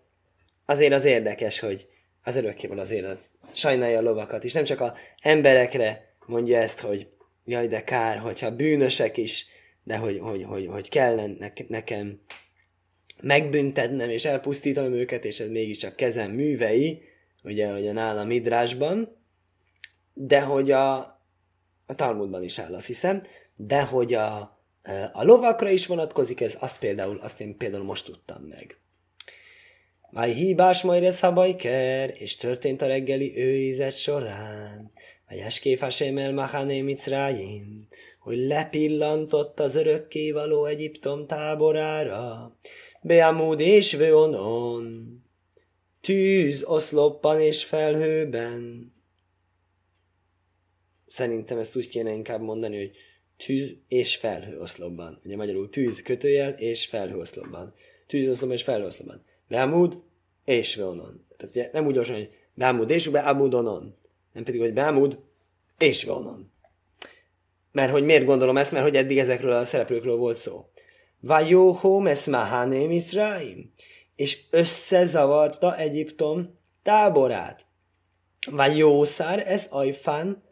azért 0.66 0.94
az 0.94 1.06
érdekes, 1.06 1.60
hogy 1.60 1.88
az 2.24 2.36
örökkévaló 2.36 2.82
azért 2.82 3.06
az 3.06 3.20
sajnálja 3.54 3.98
a 3.98 4.02
lovakat 4.02 4.44
is. 4.44 4.54
Nem 4.54 4.64
csak 4.64 4.80
a 4.80 4.94
emberekre 5.22 6.16
mondja 6.26 6.58
ezt, 6.58 6.80
hogy 6.80 7.08
jaj, 7.46 7.68
de 7.68 7.84
kár, 7.84 8.18
hogyha 8.18 8.56
bűnösek 8.56 9.18
is, 9.18 9.46
de 9.84 9.98
hogy, 9.98 10.20
hogy, 10.20 10.44
hogy, 10.44 10.68
hogy 10.68 10.90
kell 10.90 11.20
nekem 11.68 12.22
megbüntetnem 13.22 14.10
és 14.10 14.26
elpusztítanom 14.26 14.94
őket, 14.94 15.26
és 15.26 15.40
ez 15.40 15.50
mégiscsak 15.50 15.96
kezem 15.96 16.32
művei, 16.32 17.02
ugye, 17.44 17.68
a 17.68 17.94
nálam 17.94 18.28
Midrásban, 18.28 19.24
de 20.14 20.42
hogy 20.42 20.72
a, 20.72 21.15
a 21.86 21.96
Talmudban 21.96 22.44
is 22.44 22.60
áll, 22.60 22.74
azt 22.74 22.88
hiszem, 22.88 23.24
de 23.56 23.84
hogy 23.84 24.14
a, 24.14 24.38
a 25.12 25.24
lovakra 25.24 25.70
is 25.70 25.86
vonatkozik 25.86 26.42
ez, 26.42 26.58
azt 26.60 26.80
például, 26.80 27.18
azt 27.18 27.42
én 27.42 27.58
például 27.58 27.84
most 27.84 28.06
tudtam 28.06 28.42
meg. 28.42 28.80
Vaj 30.12 30.34
hibás 30.34 30.82
majd 30.82 31.04
ez 31.04 31.20
habajker, 31.20 32.14
és 32.18 32.36
történt 32.36 32.82
a 32.82 32.88
reggeli 32.88 33.38
őizet 33.38 33.98
során. 33.98 34.92
Vaj 35.30 35.42
eskéf 35.42 35.82
el 36.00 36.34
mahané 36.34 36.82
micrájim, 36.82 37.88
hogy 38.20 38.38
lepillantott 38.38 39.60
az 39.60 39.76
örökkévaló 39.76 40.66
Egyiptom 40.66 41.28
táborára. 41.28 42.56
Beamúd 43.02 43.60
és 43.60 43.94
vőonon, 43.94 45.18
tűz 46.02 46.64
oszloppan 46.64 47.40
és 47.40 47.64
felhőben. 47.64 48.94
Szerintem 51.06 51.58
ezt 51.58 51.76
úgy 51.76 51.90
kéne 51.90 52.14
inkább 52.14 52.42
mondani, 52.42 52.78
hogy 52.78 52.92
tűz 53.38 53.76
és 53.88 54.16
felhő 54.16 54.60
oszlopban. 54.60 55.20
Ugye 55.26 55.36
magyarul 55.36 55.70
tűz 55.70 56.02
kötőjel 56.02 56.52
és 56.52 56.86
felhő 56.86 57.18
oszlopban. 57.18 57.74
Tűz 58.08 58.30
oszlopban 58.30 58.58
és 58.58 58.64
felhő 58.64 58.86
oszlopban. 58.86 59.24
Beamúd 59.48 60.00
és 60.46 60.76
veonon. 60.76 61.24
Tehát 61.38 61.56
ugye 61.56 61.70
nem 61.74 61.86
úgy 61.86 61.98
olvasom, 61.98 62.16
hogy 62.16 62.30
beamúd 62.54 62.90
és 62.90 63.08
beamudonon. 63.08 63.98
Nem 64.34 64.44
pedig, 64.44 64.60
hogy 64.60 64.74
beamúd 64.74 65.20
és 65.78 66.04
veonon. 66.04 66.52
Mert 67.72 67.92
hogy 67.92 68.04
miért 68.04 68.26
gondolom 68.26 68.58
ezt? 68.58 68.72
Mert 68.72 68.84
hogy 68.84 68.96
eddig 68.96 69.18
ezekről 69.18 69.52
a 69.52 69.66
szereplőkről 69.66 70.16
volt 70.16 70.38
szó. 70.38 70.66
Vajóhó 71.20 72.00
meszmaháné 72.00 72.86
Mitzraim. 72.86 73.74
És 74.16 74.40
összezavarta 74.50 75.78
Egyiptom 75.78 76.60
táborát. 76.84 77.66
Vajószár 78.52 79.48
ez 79.48 79.68
ajfán 79.70 80.44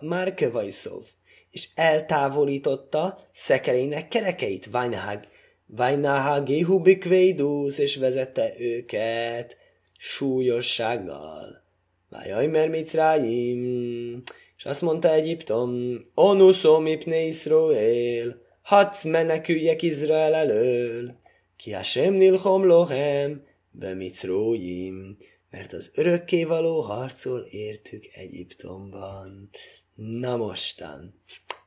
Márkevajszov. 0.00 1.04
És 1.50 1.68
eltávolította 1.74 3.26
szekerének 3.32 4.08
kerekeit. 4.08 4.66
Vajnahag 4.66 5.20
Vajnahagihu 5.66 6.80
bikvédusz, 6.80 7.78
és 7.78 7.96
vezette 7.96 8.52
őket 8.58 9.56
súlyossággal. 9.98 11.62
Vajaj, 12.10 12.46
mert 12.46 12.70
Micráim, 12.70 14.22
és 14.56 14.64
azt 14.64 14.82
mondta 14.82 15.12
Egyiptom, 15.12 15.98
Onuszom 16.14 16.86
ipne 16.86 17.20
Iszroél, 17.20 18.40
hadsz 18.62 19.04
meneküljek 19.04 19.82
Izrael 19.82 20.34
elől, 20.34 21.12
ki 21.56 21.74
sem 21.82 22.14
nilchom 22.14 22.66
lohem, 22.66 23.42
be 23.70 23.94
Micróim, 23.94 25.16
mert 25.50 25.72
az 25.72 25.90
örökkévaló 25.94 26.80
harcol 26.80 27.40
értük 27.40 28.04
Egyiptomban. 28.14 29.50
Na 29.94 30.36
mostan. 30.36 31.22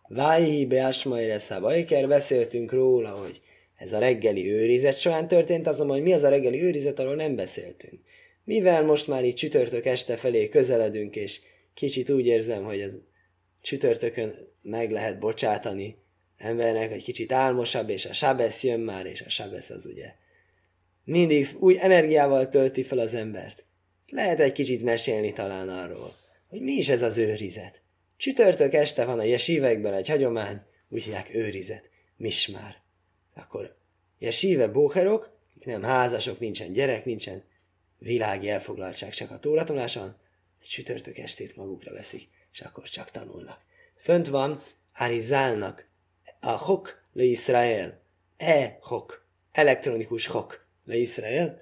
Vájhi 0.08 0.66
beásmaire 0.66 1.40
szabajker, 1.40 2.08
beszéltünk 2.08 2.72
róla, 2.72 3.10
hogy 3.10 3.42
ez 3.76 3.94
a 3.94 4.00
reggeli 4.00 4.52
őrizet 4.52 5.00
során 5.00 5.28
történt, 5.28 5.68
azonban, 5.68 5.96
hogy 5.96 6.06
mi 6.06 6.14
az 6.14 6.24
a 6.24 6.30
reggeli 6.30 6.62
őrizet, 6.62 7.00
arról 7.00 7.16
nem 7.16 7.36
beszéltünk. 7.36 8.02
Mivel 8.44 8.84
most 8.84 9.08
már 9.08 9.26
így 9.26 9.36
csütörtök 9.36 9.86
este 9.86 10.16
felé 10.16 10.50
közeledünk, 10.50 11.16
és 11.16 11.42
kicsit 11.74 12.10
úgy 12.10 12.26
érzem, 12.26 12.64
hogy 12.64 12.80
ez 12.80 12.98
csütörtökön 13.62 14.34
meg 14.62 14.92
lehet 14.92 15.20
bocsátani 15.20 15.98
embernek, 16.38 16.92
egy 16.92 17.04
kicsit 17.04 17.32
álmosabb, 17.32 17.90
és 17.90 18.06
a 18.06 18.14
sábesz 18.14 18.64
jön 18.64 18.80
már, 18.80 19.06
és 19.06 19.22
a 19.22 19.30
sábesz 19.30 19.70
az 19.70 19.86
ugye 19.86 20.14
mindig 21.04 21.48
új 21.60 21.78
energiával 21.80 22.50
tölti 22.50 22.84
fel 22.84 23.00
az 23.00 23.14
embert. 23.14 23.66
Lehet 24.12 24.40
egy 24.40 24.52
kicsit 24.52 24.84
mesélni 24.84 25.34
talán 25.34 25.70
arról, 25.70 26.16
hogy 26.50 26.62
mi 26.62 26.72
is 26.72 26.90
ez 26.90 27.02
az 27.02 27.18
őrizet. 27.18 27.82
Csütörtök 28.18 28.74
este 28.74 29.06
van 29.06 29.20
a 29.20 29.24
jesívekben 29.24 29.94
egy 29.94 30.08
hagyomány, 30.08 30.62
úgy 30.90 31.04
hívják 31.04 31.34
őrizet, 31.34 31.90
mismár 32.18 32.82
akkor 33.34 33.76
síve 34.30 34.68
bóherok, 34.68 35.38
nem 35.64 35.84
házasok, 35.84 36.40
nincsen 36.40 36.72
gyerek, 36.72 37.06
nincsen 37.06 37.44
világi 37.98 38.50
elfoglaltság, 38.50 39.10
csak 39.10 39.32
a 39.32 39.40
tóratoláson, 39.40 40.16
csütörtök 40.68 41.18
estét 41.18 41.56
magukra 41.56 41.94
veszik, 41.94 42.30
és 42.52 42.62
akkor 42.62 42.90
csak 42.90 43.12
tanulnak. 43.12 43.60
Fönt 43.98 44.28
van 44.28 44.64
Arizálnak 44.96 45.90
a 46.40 46.50
hok 46.50 47.04
le 47.14 47.24
Israel, 47.24 48.02
e-hok, 48.38 49.28
elektronikus 49.52 50.28
hok 50.28 50.66
le 50.84 50.96
Israel, 50.96 51.62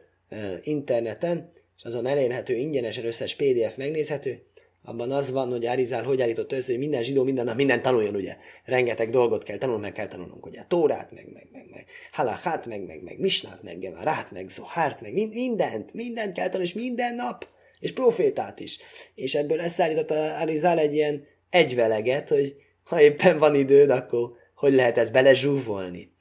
interneten, 0.61 1.51
és 1.79 1.85
azon 1.85 2.05
elérhető 2.05 2.55
ingyenesen 2.55 3.05
összes 3.05 3.35
PDF 3.35 3.75
megnézhető, 3.75 4.43
abban 4.83 5.11
az 5.11 5.31
van, 5.31 5.49
hogy 5.49 5.65
Arizál 5.65 6.03
hogy 6.03 6.21
állított 6.21 6.51
össze, 6.51 6.71
hogy 6.71 6.79
minden 6.79 7.03
zsidó 7.03 7.23
minden 7.23 7.45
nap 7.45 7.55
minden 7.55 7.81
tanuljon, 7.81 8.15
ugye. 8.15 8.37
Rengeteg 8.65 9.09
dolgot 9.09 9.43
kell 9.43 9.57
tanulni, 9.57 9.81
meg 9.81 9.91
kell 9.91 10.07
tanulnunk, 10.07 10.45
ugye. 10.45 10.63
Tórát, 10.67 11.11
meg, 11.11 11.29
meg, 11.33 11.47
meg, 11.51 11.65
meg 11.71 11.85
halachát, 12.11 12.65
meg, 12.65 12.85
meg, 12.85 13.03
meg 13.03 13.19
misnát, 13.19 13.63
meg 13.63 13.79
gemarát, 13.79 14.31
meg 14.31 14.49
zohárt, 14.49 15.01
meg 15.01 15.13
mindent, 15.13 15.93
mindent 15.93 16.33
kell 16.33 16.45
tanulni, 16.45 16.65
és 16.67 16.73
minden 16.73 17.15
nap, 17.15 17.47
és 17.79 17.93
profétát 17.93 18.59
is. 18.59 18.77
És 19.15 19.35
ebből 19.35 19.59
összeállított 19.59 20.11
Arizál 20.11 20.79
egy 20.79 20.93
ilyen 20.93 21.27
egyveleget, 21.49 22.29
hogy 22.29 22.55
ha 22.83 23.01
éppen 23.01 23.39
van 23.39 23.55
időd, 23.55 23.89
akkor 23.89 24.31
hogy 24.55 24.73
lehet 24.73 24.97
ezt 24.97 25.11
belezsúvolni. 25.11 26.13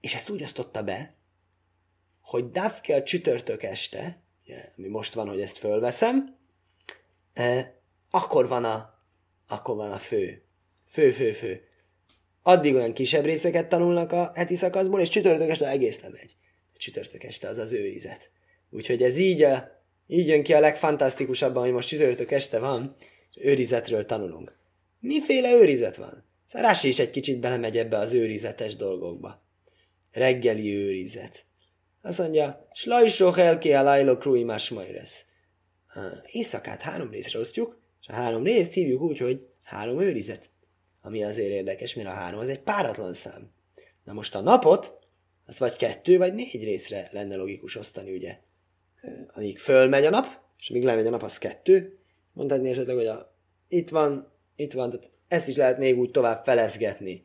És 0.00 0.14
ezt 0.14 0.30
úgy 0.30 0.42
osztotta 0.42 0.82
be, 0.82 1.16
hogy 2.20 2.50
Dafke 2.50 2.94
a 2.94 3.02
csütörtök 3.02 3.62
este, 3.62 4.23
ami 4.76 4.88
most 4.88 5.14
van, 5.14 5.28
hogy 5.28 5.40
ezt 5.40 5.56
fölveszem, 5.56 6.36
eh, 7.32 7.68
akkor 8.10 8.48
van 8.48 8.64
a, 8.64 8.94
akkor 9.48 9.76
van 9.76 9.92
a 9.92 9.98
fő. 9.98 10.42
Fő, 10.86 11.10
fő, 11.10 11.32
fő. 11.32 11.60
Addig 12.42 12.74
olyan 12.74 12.92
kisebb 12.92 13.24
részeket 13.24 13.68
tanulnak 13.68 14.12
a 14.12 14.32
heti 14.34 14.56
szakaszból, 14.56 15.00
és 15.00 15.08
csütörtök 15.08 15.48
este 15.48 15.68
egész 15.68 16.00
lemegy. 16.00 16.36
Csütörtök 16.76 17.24
este 17.24 17.48
az 17.48 17.58
az 17.58 17.72
őrizet. 17.72 18.30
Úgyhogy 18.70 19.02
ez 19.02 19.16
így, 19.16 19.42
a, 19.42 19.82
így 20.06 20.28
jön 20.28 20.42
ki 20.42 20.52
a 20.52 20.60
legfantasztikusabban, 20.60 21.62
hogy 21.62 21.72
most 21.72 21.88
csütörtök 21.88 22.30
este 22.30 22.58
van, 22.58 22.96
és 23.30 23.44
őrizetről 23.44 24.06
tanulunk. 24.06 24.56
Miféle 25.00 25.52
őrizet 25.52 25.96
van? 25.96 26.24
Szóval 26.46 26.74
is 26.82 26.98
egy 26.98 27.10
kicsit 27.10 27.40
belemegy 27.40 27.78
ebbe 27.78 27.96
az 27.96 28.12
őrizetes 28.12 28.76
dolgokba. 28.76 29.42
Reggeli 30.12 30.74
őrizet. 30.74 31.44
Azt 32.04 32.18
mondja, 32.18 32.68
slajsok 32.72 33.38
el 33.38 33.58
ki 33.58 33.72
a 33.72 33.82
lajlok 33.82 34.18
krui 34.18 34.44
majresz. 34.44 35.24
Éjszakát 36.32 36.80
három 36.80 37.10
részre 37.10 37.38
osztjuk, 37.38 37.80
és 38.00 38.08
a 38.08 38.12
három 38.12 38.42
részt 38.42 38.72
hívjuk 38.72 39.00
úgy, 39.00 39.18
hogy 39.18 39.46
három 39.62 40.00
őrizet. 40.00 40.50
Ami 41.02 41.24
azért 41.24 41.50
érdekes, 41.50 41.94
mert 41.94 42.08
a 42.08 42.12
három 42.12 42.38
az 42.38 42.48
egy 42.48 42.60
páratlan 42.60 43.12
szám. 43.12 43.50
Na 44.04 44.12
most 44.12 44.34
a 44.34 44.40
napot, 44.40 44.98
az 45.46 45.58
vagy 45.58 45.76
kettő, 45.76 46.18
vagy 46.18 46.34
négy 46.34 46.64
részre 46.64 47.08
lenne 47.12 47.36
logikus 47.36 47.76
osztani, 47.76 48.12
ugye. 48.12 48.38
Amíg 49.34 49.58
fölmegy 49.58 50.04
a 50.04 50.10
nap, 50.10 50.26
és 50.58 50.70
amíg 50.70 50.84
lemegy 50.84 51.06
a 51.06 51.10
nap, 51.10 51.22
az 51.22 51.38
kettő. 51.38 51.98
Mondhatni 52.32 52.70
esetleg, 52.70 52.96
hogy 52.96 53.06
a, 53.06 53.36
itt 53.68 53.88
van, 53.88 54.32
itt 54.56 54.72
van, 54.72 54.90
tehát 54.90 55.10
ezt 55.28 55.48
is 55.48 55.56
lehet 55.56 55.78
még 55.78 55.98
úgy 55.98 56.10
tovább 56.10 56.44
felezgetni. 56.44 57.24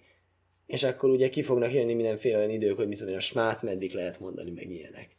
És 0.69 0.83
akkor 0.83 1.09
ugye 1.09 1.29
ki 1.29 1.43
fognak 1.43 1.73
jönni 1.73 1.93
mindenféle 1.93 2.37
olyan 2.37 2.49
idők, 2.49 2.75
hogy 2.75 2.87
mit 2.87 3.01
a 3.01 3.19
smát 3.19 3.61
meddig 3.61 3.93
lehet 3.93 4.19
mondani, 4.19 4.51
meg 4.51 4.69
ilyenek. 4.69 5.09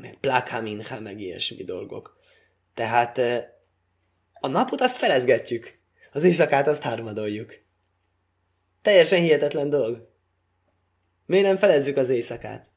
Meg 0.00 0.16
plakhaminha, 0.20 1.00
meg 1.00 1.20
ilyesmi 1.20 1.64
dolgok. 1.64 2.18
Tehát 2.74 3.18
a 4.32 4.48
napot 4.48 4.80
azt 4.80 4.96
felezgetjük, 4.96 5.78
az 6.12 6.24
éjszakát 6.24 6.66
azt 6.66 6.82
harmadoljuk. 6.82 7.58
Teljesen 8.82 9.20
hihetetlen 9.20 9.70
dolog. 9.70 10.08
Miért 11.26 11.46
nem 11.46 11.56
felezzük 11.56 11.96
az 11.96 12.08
éjszakát? 12.08 12.70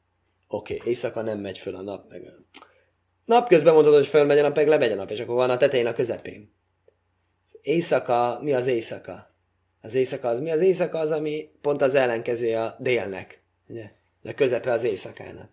Oké, 0.48 0.74
okay, 0.74 0.88
éjszaka 0.88 1.22
nem 1.22 1.38
megy 1.38 1.58
föl 1.58 1.74
a 1.74 1.82
nap, 1.82 2.08
meg 2.08 2.24
a... 2.24 2.58
Napközben 3.24 3.74
mondod, 3.74 3.94
hogy 3.94 4.06
fölmegy 4.06 4.38
a 4.38 4.42
nap, 4.42 4.56
meg 4.56 4.68
lemegy 4.68 4.92
a 4.92 4.94
nap, 4.94 5.10
és 5.10 5.20
akkor 5.20 5.34
van 5.34 5.50
a 5.50 5.56
tetején 5.56 5.86
a 5.86 5.92
közepén. 5.92 6.54
Az 7.44 7.58
éjszaka, 7.60 8.38
mi 8.42 8.52
az 8.52 8.66
éjszaka? 8.66 9.36
Az 9.80 9.94
éjszaka 9.94 10.28
az 10.28 10.40
mi? 10.40 10.50
Az 10.50 10.60
éjszaka 10.60 10.98
az, 10.98 11.10
ami 11.10 11.50
pont 11.60 11.82
az 11.82 11.94
ellenkezője 11.94 12.62
a 12.62 12.76
délnek. 12.80 13.42
Ugye? 13.68 13.90
A 14.22 14.34
közepe 14.34 14.72
az 14.72 14.84
éjszakának. 14.84 15.50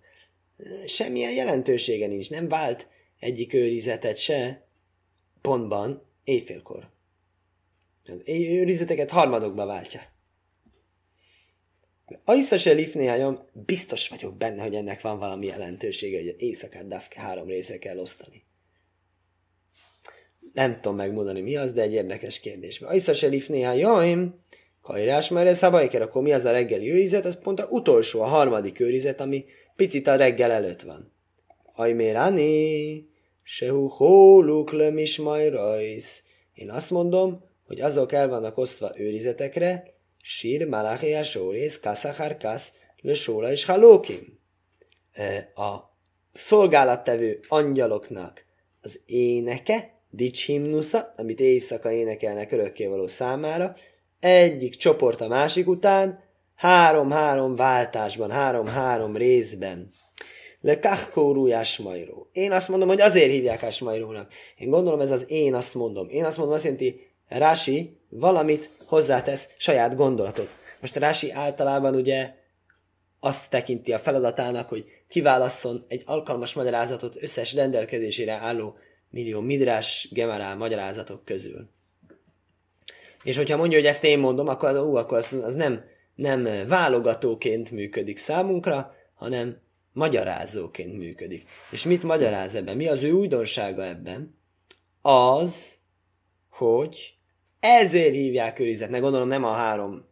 Semmilyen 0.86 1.34
jelentősége 1.34 2.08
nincs, 2.08 2.30
nem 2.30 2.48
vált 2.48 2.88
egyik 3.20 3.54
őrizetet 3.54 4.18
se 4.18 4.68
pontban 5.42 6.08
éjfélkor. 6.24 6.90
Az 8.06 8.22
őrizeteket 8.30 9.10
harmadokba 9.10 9.66
váltja. 9.66 10.02
Aisza 12.24 12.58
se 12.58 12.72
lifnéájom, 12.72 13.40
biztos 13.54 14.10
vagyok 14.10 14.38
benne, 14.38 14.62
hogy 14.62 14.76
ennek 14.76 15.02
van 15.02 15.20
valami 15.20 15.46
jelentősége, 15.46 16.18
hogy 16.18 16.36
éjszakát 16.38 16.88
Dafke 16.88 17.22
három 17.22 17.48
részre 17.48 17.78
kell 17.78 17.98
osztani. 17.98 18.44
Nem 20.56 20.76
tudom 20.76 20.96
megmondani 20.96 21.42
mi 21.42 21.56
az, 21.56 21.72
de 21.72 21.82
egy 21.82 21.94
érdekes 21.94 22.40
kérdés. 22.40 22.82
Aisza 22.82 23.14
se 23.14 23.28
lifnéájom, 23.28 24.44
kajrás, 24.82 25.30
mert 25.30 25.48
ez 25.48 25.58
szabályker, 25.58 26.02
akkor 26.02 26.22
mi 26.22 26.32
az 26.32 26.46
a 26.46 26.52
reggeli 26.52 26.92
őrizet? 26.92 27.26
Az 27.26 27.40
pont 27.44 27.60
a 27.60 27.68
utolsó, 27.70 28.22
a 28.22 28.26
harmadik 28.26 28.80
őrizet, 28.80 29.22
ami 29.22 29.46
picit 29.76 30.08
a 30.08 30.16
reggel 30.16 30.52
előtt 30.52 30.82
van. 30.82 31.14
Ajmérani, 31.76 33.10
sehu 33.44 33.88
hóluk 33.88 34.72
lömis 34.72 35.18
rajsz. 35.50 36.24
Én 36.54 36.72
azt 36.72 36.92
mondom, 36.92 37.44
hogy 37.68 37.82
azok 37.82 38.12
el 38.12 38.28
vannak 38.28 38.58
osztva 38.58 38.92
őrizetekre, 39.00 39.94
sír 40.22 40.68
malachia 40.68 41.24
sórész, 41.24 41.80
kaszachar 41.80 42.38
kasz, 42.38 42.72
le 43.02 43.14
sóla 43.14 43.52
és 43.52 43.66
halókim. 43.66 44.40
E, 45.12 45.52
a 45.56 45.98
szolgálattevő 46.32 47.40
angyaloknak 47.48 48.46
az 48.82 49.00
éneke, 49.06 49.95
dics 50.16 50.46
himnusza, 50.46 51.14
amit 51.18 51.40
éjszaka 51.40 51.92
énekelnek 51.92 52.52
örökkévaló 52.52 53.08
számára, 53.08 53.76
egyik 54.20 54.76
csoport 54.76 55.22
a 55.22 55.28
másik 55.28 55.68
után, 55.68 56.24
három-három 56.56 57.56
váltásban, 57.56 58.32
három-három 58.32 59.18
részben. 59.18 59.92
Le 60.62 60.80
kachkórú 60.80 61.48
Jasmajró. 61.48 62.30
Én 62.32 62.52
azt 62.52 62.70
mondom, 62.70 62.88
hogy 62.88 63.02
azért 63.02 63.32
hívják 63.32 63.62
Jasmajrónak. 63.62 64.32
Én 64.58 64.70
gondolom, 64.70 65.00
ez 65.00 65.12
az 65.12 65.26
én 65.28 65.54
azt 65.54 65.74
mondom. 65.74 66.08
Én 66.10 66.26
azt 66.26 66.38
mondom, 66.38 66.56
azt 66.56 66.64
jelenti, 66.64 67.14
Rási 67.28 67.98
valamit 68.10 68.70
hozzátesz 68.86 69.50
saját 69.58 69.96
gondolatot. 69.96 70.58
Most 70.82 70.96
Rási 70.96 71.32
általában 71.32 71.96
ugye 71.96 72.34
azt 73.20 73.50
tekinti 73.50 73.94
a 73.94 74.00
feladatának, 74.00 74.70
hogy 74.70 74.86
kiválasszon 75.08 75.86
egy 75.88 76.02
alkalmas 76.06 76.54
magyarázatot 76.54 77.24
összes 77.24 77.54
rendelkezésére 77.54 78.34
álló 78.34 78.76
millió 79.16 79.42
midrás 79.42 80.08
gemará 80.12 80.54
magyarázatok 80.54 81.26
közül. 81.26 81.70
És 83.24 83.36
hogyha 83.36 83.58
mondja, 83.58 83.78
hogy 83.78 83.88
ezt 83.88 84.04
én 84.04 84.20
mondom, 84.20 84.48
akkor, 84.48 84.78
ú, 84.78 84.96
akkor 84.96 85.18
az, 85.18 85.34
az 85.34 85.56
nem, 85.56 85.84
nem 86.16 86.68
válogatóként 86.68 87.72
működik 87.72 88.18
számunkra, 88.18 88.96
hanem 89.14 89.58
magyarázóként 89.92 90.98
működik. 90.98 91.46
És 91.72 91.84
mit 91.84 92.04
magyaráz 92.04 92.56
ebben? 92.56 92.76
Mi 92.76 92.88
az 92.88 93.04
ő 93.04 93.12
újdonsága 93.12 93.84
ebben? 93.84 94.38
Az, 95.02 95.74
hogy 96.50 97.18
ezért 97.60 98.14
hívják 98.14 98.60
őrizetnek, 98.60 99.02
gondolom 99.02 99.28
nem 99.28 99.44
a 99.44 99.52
három. 99.52 100.06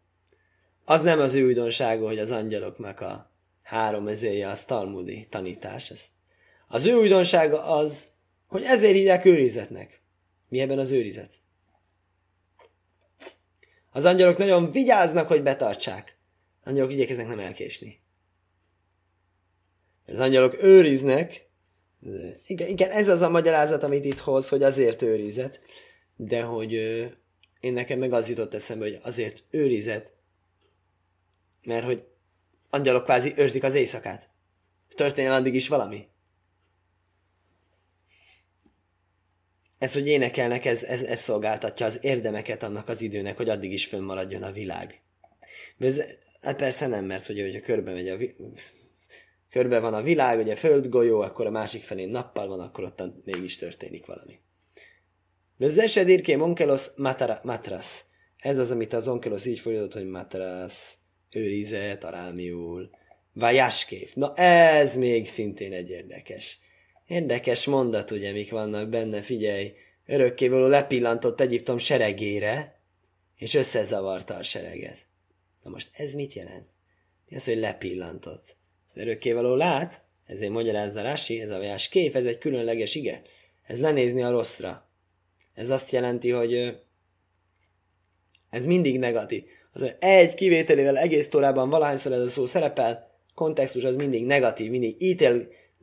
Az 0.85 1.01
nem 1.01 1.19
az 1.19 1.33
ő 1.33 1.45
újdonsága, 1.45 2.05
hogy 2.05 2.19
az 2.19 2.31
angyaloknak 2.31 2.99
a 2.99 3.31
három 3.61 4.07
ezéje 4.07 4.49
az 4.49 4.63
talmudi 4.63 5.27
tanítás. 5.29 5.89
Ezt. 5.89 6.09
Az 6.67 6.85
ő 6.85 6.93
újdonsága 6.93 7.63
az, 7.63 8.12
hogy 8.53 8.63
ezért 8.63 8.93
hívják 8.93 9.25
őrizetnek. 9.25 10.01
Mi 10.49 10.59
ebben 10.59 10.79
az 10.79 10.91
őrizet? 10.91 11.33
Az 13.91 14.05
angyalok 14.05 14.37
nagyon 14.37 14.71
vigyáznak, 14.71 15.27
hogy 15.27 15.43
betartsák. 15.43 16.17
Angyalok 16.63 16.91
igyekeznek 16.91 17.27
nem 17.27 17.39
elkésni. 17.39 17.99
Az 20.05 20.19
angyalok 20.19 20.63
őriznek, 20.63 21.49
igen, 22.47 22.67
igen, 22.67 22.89
ez 22.89 23.07
az 23.07 23.21
a 23.21 23.29
magyarázat, 23.29 23.83
amit 23.83 24.05
itt 24.05 24.19
hoz, 24.19 24.49
hogy 24.49 24.63
azért 24.63 25.01
őrizet, 25.01 25.61
de 26.15 26.41
hogy 26.41 26.73
én 27.59 27.73
nekem 27.73 27.99
meg 27.99 28.13
az 28.13 28.29
jutott 28.29 28.53
eszembe, 28.53 28.85
hogy 28.85 28.99
azért 29.03 29.43
őrizet, 29.49 30.13
mert 31.63 31.85
hogy 31.85 32.07
angyalok 32.69 33.03
kvázi 33.03 33.33
őrzik 33.35 33.63
az 33.63 33.73
éjszakát. 33.73 34.29
Történjen 34.95 35.33
addig 35.33 35.55
is 35.55 35.67
valami. 35.67 36.07
Ez, 39.83 39.93
hogy 39.93 40.07
énekelnek, 40.07 40.65
ez, 40.65 40.83
ez, 40.83 41.01
ez 41.03 41.19
szolgáltatja 41.19 41.85
az 41.85 41.99
érdemeket 42.01 42.63
annak 42.63 42.89
az 42.89 43.01
időnek, 43.01 43.37
hogy 43.37 43.49
addig 43.49 43.73
is 43.73 43.85
fönnmaradjon 43.85 44.43
a 44.43 44.51
világ. 44.51 45.01
De 45.77 45.85
ez, 45.85 46.01
hát 46.41 46.55
persze 46.55 46.87
nem, 46.87 47.05
mert 47.05 47.25
hogy, 47.25 47.41
hogy 47.41 47.55
a 47.55 47.61
körbe 47.61 47.93
megy 47.93 48.07
a 48.07 48.17
vi- 48.17 48.35
körbe 49.49 49.79
van 49.79 49.93
a 49.93 50.01
világ, 50.01 50.39
ugye 50.39 50.55
földgolyó, 50.55 51.19
akkor 51.19 51.45
a 51.45 51.51
másik 51.51 51.83
felén 51.83 52.09
nappal 52.09 52.47
van, 52.47 52.59
akkor 52.59 52.83
ott 52.83 53.25
mégis 53.25 53.55
történik 53.55 54.05
valami. 54.05 54.39
Veze 55.57 55.87
se 55.87 56.03
dirké 56.03 56.35
monkelos 56.35 56.87
matras. 57.43 58.05
Ez 58.37 58.57
az, 58.57 58.71
amit 58.71 58.93
az 58.93 59.07
onkelos 59.07 59.45
így 59.45 59.59
fordított, 59.59 59.93
hogy 59.93 60.07
matras, 60.07 60.93
őrizet, 61.29 62.03
arámiul. 62.03 62.89
Vajáskév. 63.33 64.11
Na 64.13 64.33
ez 64.35 64.97
még 64.97 65.27
szintén 65.27 65.73
egy 65.73 65.89
érdekes. 65.89 66.59
Érdekes 67.07 67.65
mondat, 67.65 68.11
ugye, 68.11 68.31
mik 68.31 68.51
vannak 68.51 68.89
benne, 68.89 69.21
figyelj. 69.21 69.73
Örökkévaló 70.05 70.67
lepillantott 70.67 71.41
Egyiptom 71.41 71.77
seregére, 71.77 72.79
és 73.35 73.53
összezavarta 73.53 74.35
a 74.35 74.43
sereget. 74.43 74.97
Na 75.63 75.69
most 75.69 75.89
ez 75.93 76.13
mit 76.13 76.33
jelent? 76.33 76.67
Mi 77.27 77.35
az, 77.35 77.45
hogy 77.45 77.57
lepillantott? 77.57 78.55
Az 78.89 78.97
örökkévaló 78.97 79.55
lát, 79.55 80.01
ezért 80.25 80.51
magyarázza 80.51 81.01
Rasi, 81.01 81.41
ez 81.41 81.49
a 81.49 81.57
vajás 81.57 81.89
kép, 81.89 82.15
ez 82.15 82.25
egy 82.25 82.37
különleges 82.37 82.95
ige. 82.95 83.21
Ez 83.67 83.79
lenézni 83.79 84.23
a 84.23 84.31
rosszra. 84.31 84.89
Ez 85.53 85.69
azt 85.69 85.91
jelenti, 85.91 86.29
hogy 86.29 86.81
ez 88.49 88.65
mindig 88.65 88.99
negatív. 88.99 89.43
Az, 89.73 89.95
egy 89.99 90.33
kivételével 90.33 90.97
egész 90.97 91.29
torában 91.29 91.69
valahányszor 91.69 92.11
ez 92.11 92.21
a 92.21 92.29
szó 92.29 92.45
szerepel, 92.45 93.11
kontextus 93.33 93.83
az 93.83 93.95
mindig 93.95 94.25
negatív, 94.25 94.69
mindig 94.69 94.95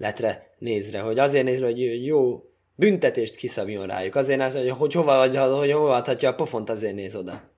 ítéletre 0.01 0.55
nézre, 0.59 1.01
hogy 1.01 1.19
azért 1.19 1.45
nézre, 1.45 1.67
hogy 1.67 2.05
jó 2.07 2.45
büntetést 2.75 3.35
kiszabjon 3.37 3.87
rájuk. 3.87 4.15
Azért 4.15 4.39
néz, 4.39 4.55
hogy, 4.55 4.71
hogy 4.71 4.93
hova, 4.93 5.19
hogy, 5.59 5.73
hova 5.73 5.95
adhatja 5.95 6.29
a 6.29 6.35
pofont, 6.35 6.71
azért 6.71 6.95
néz 6.95 7.15
oda. 7.15 7.51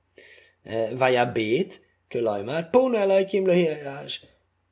Vaja 0.96 1.32
bét, 1.32 1.80
kölaj 2.08 2.42
már, 2.42 2.70
póna 2.70 2.98
elajkim 2.98 3.46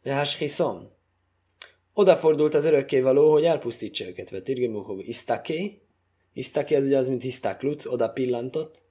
lehás 0.02 0.36
hiszom. 0.38 0.98
Odafordult 1.92 2.54
az 2.54 2.64
örökkévaló, 2.64 3.32
hogy 3.32 3.44
elpusztítsa 3.44 4.06
őket, 4.06 4.30
vett 4.30 4.48
irgemuhov 4.48 4.98
isztaké, 4.98 5.82
Isztaki 6.32 6.74
az 6.74 6.84
ugye 6.84 6.98
az, 6.98 7.08
mint 7.08 7.22
hisztáklut, 7.22 7.86
oda 7.86 8.08
pillantott. 8.08 8.82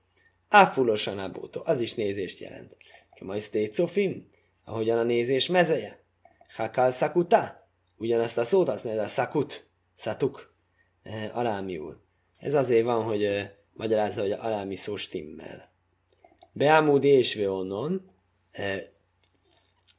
Áfulosan 0.49 1.19
abótó, 1.19 1.61
az 1.63 1.79
is 1.79 1.93
nézést 1.93 2.39
jelent. 2.39 2.75
Kemaj 3.15 3.39
stécofim, 3.39 4.29
ahogyan 4.63 4.97
a 4.97 5.03
nézés 5.03 5.47
mezeje. 5.47 6.03
Hakal 6.55 6.91
sakuta, 6.91 7.58
ugyanazt 7.99 8.37
a 8.37 8.43
szót 8.43 8.69
használja, 8.69 9.01
a 9.03 9.07
szakut, 9.07 9.69
szatuk, 9.95 10.53
eh, 11.03 11.37
arámiul. 11.37 12.01
Ez 12.37 12.53
azért 12.53 12.85
van, 12.85 13.03
hogy 13.03 13.23
eh, 13.23 13.49
magyarázza, 13.73 14.21
hogy 14.21 14.31
arámi 14.31 14.75
szó 14.75 14.95
stimmel. 14.95 15.71
Beámúd 16.51 17.03
és 17.03 17.35
veonon, 17.35 18.11
eh, 18.51 18.83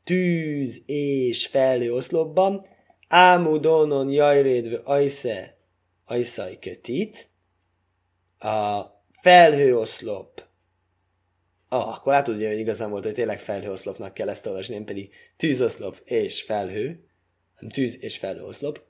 tűz 0.04 0.82
és 0.86 1.46
felhő 1.46 1.94
oszlopban, 1.94 2.66
ámudonon 3.08 4.10
jajrédve 4.10 4.80
ajsze, 4.84 5.56
ajszaj 6.04 6.58
kötit, 6.58 7.28
a 8.38 8.84
felhőoszlop 9.10 10.48
Ah, 11.72 11.88
akkor 11.88 12.12
látod, 12.12 12.34
hogy 12.34 12.58
igazán 12.58 12.90
volt, 12.90 13.04
hogy 13.04 13.14
tényleg 13.14 13.40
felhőoszlopnak 13.40 14.14
kell 14.14 14.28
ezt 14.28 14.46
olvasni, 14.46 14.74
nem 14.74 14.84
pedig 14.84 15.14
tűzoszlop 15.36 16.00
és 16.04 16.42
felhő, 16.42 17.09
hanem 17.60 17.74
tűz 17.74 18.04
és 18.04 18.18
felhőoszlop. 18.18 18.80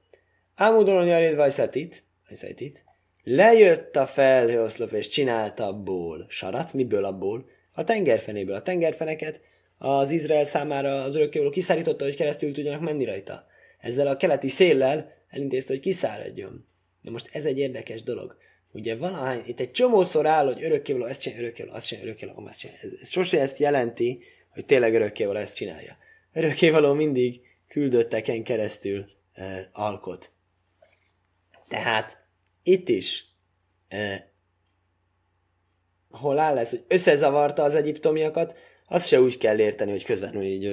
Ámudon 0.55 1.07
jarid 1.07 1.37
vajszatit, 1.37 2.05
vajszatit, 2.29 2.85
lejött 3.23 3.97
a 3.97 4.07
felhőoszlop 4.07 4.93
és 4.93 5.09
csinálta 5.09 5.67
abból 5.67 6.27
sarat, 6.29 6.73
miből 6.73 7.05
abból? 7.05 7.49
A 7.73 7.85
tengerfenéből. 7.85 8.55
A 8.55 8.63
tengerfeneket 8.63 9.41
az 9.79 10.11
Izrael 10.11 10.45
számára 10.45 11.03
az 11.03 11.15
örökkévaló 11.15 11.51
kiszárította, 11.51 12.05
hogy 12.05 12.15
keresztül 12.15 12.53
tudjanak 12.53 12.81
menni 12.81 13.05
rajta. 13.05 13.47
Ezzel 13.79 14.07
a 14.07 14.17
keleti 14.17 14.49
széllel 14.49 15.13
elintézte, 15.29 15.73
hogy 15.73 15.83
kiszáradjon. 15.83 16.67
De 17.03 17.11
most 17.11 17.29
ez 17.33 17.45
egy 17.45 17.59
érdekes 17.59 18.03
dolog. 18.03 18.37
Ugye 18.73 18.97
valahány, 18.97 19.41
itt 19.47 19.61
egy 19.61 19.71
csomószor 19.71 20.27
áll, 20.27 20.47
hogy 20.47 20.63
örökkévaló 20.63 21.05
ezt 21.05 21.21
csinálja, 21.21 21.45
örökkévaló 21.45 21.77
azt 21.77 21.87
csinálja, 21.87 22.09
örökkévaló 22.09 22.47
azt 22.47 22.59
csinálja. 22.59 22.81
Ez, 22.83 22.91
ez 23.03 23.11
sose 23.11 23.41
ezt 23.41 23.59
jelenti, 23.59 24.23
hogy 24.51 24.65
tényleg 24.65 24.95
örökkévaló 24.95 25.39
ezt 25.39 25.55
csinálja. 25.55 25.97
Örökkévaló 26.33 26.93
mindig 26.93 27.41
küldötteken 27.71 28.43
keresztül 28.43 29.07
e, 29.33 29.69
alkot. 29.73 30.31
Tehát 31.69 32.25
itt 32.63 32.89
is 32.89 33.25
e, 33.89 34.33
hol 36.11 36.39
áll 36.39 36.59
ez, 36.59 36.71
hogy 36.71 36.85
összezavarta 36.89 37.63
az 37.63 37.75
egyiptomiakat, 37.75 38.57
azt 38.87 39.07
se 39.07 39.21
úgy 39.21 39.39
kell 39.39 39.59
érteni, 39.59 39.91
hogy 39.91 40.05
közvetlenül 40.05 40.49
így 40.49 40.65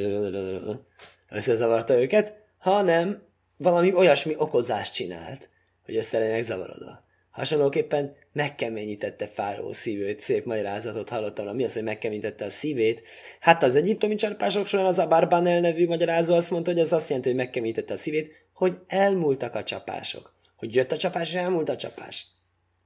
összezavarta 1.29 2.01
őket, 2.01 2.33
hanem 2.57 3.23
valami 3.57 3.93
olyasmi 3.93 4.35
okozást 4.37 4.93
csinált, 4.93 5.49
hogy 5.85 5.95
össze 5.95 6.19
legyenek 6.19 6.43
zavarodva. 6.43 7.06
Hasonlóképpen 7.37 8.15
megkeményítette 8.33 9.27
Fáraó 9.27 9.73
szívét, 9.73 10.19
szép 10.19 10.45
magyarázatot 10.45 11.09
hallottam, 11.09 11.55
mi 11.55 11.63
az, 11.63 11.73
hogy 11.73 11.83
megkeményítette 11.83 12.45
a 12.45 12.49
szívét. 12.49 13.01
Hát 13.39 13.63
az 13.63 13.75
egyiptomi 13.75 14.15
csalpások 14.15 14.67
során 14.67 14.85
az 14.85 14.99
Abarbanel 14.99 15.59
nevű 15.59 15.87
magyarázó 15.87 16.33
azt 16.33 16.51
mondta, 16.51 16.71
hogy 16.71 16.79
az 16.79 16.93
azt 16.93 17.07
jelenti, 17.07 17.29
hogy 17.29 17.37
megkeményítette 17.37 17.93
a 17.93 17.97
szívét, 17.97 18.31
hogy 18.53 18.77
elmúltak 18.87 19.55
a 19.55 19.63
csapások. 19.63 20.35
Hogy 20.55 20.75
jött 20.75 20.91
a 20.91 20.97
csapás, 20.97 21.29
és 21.29 21.35
elmúlt 21.35 21.69
a 21.69 21.75
csapás. 21.75 22.27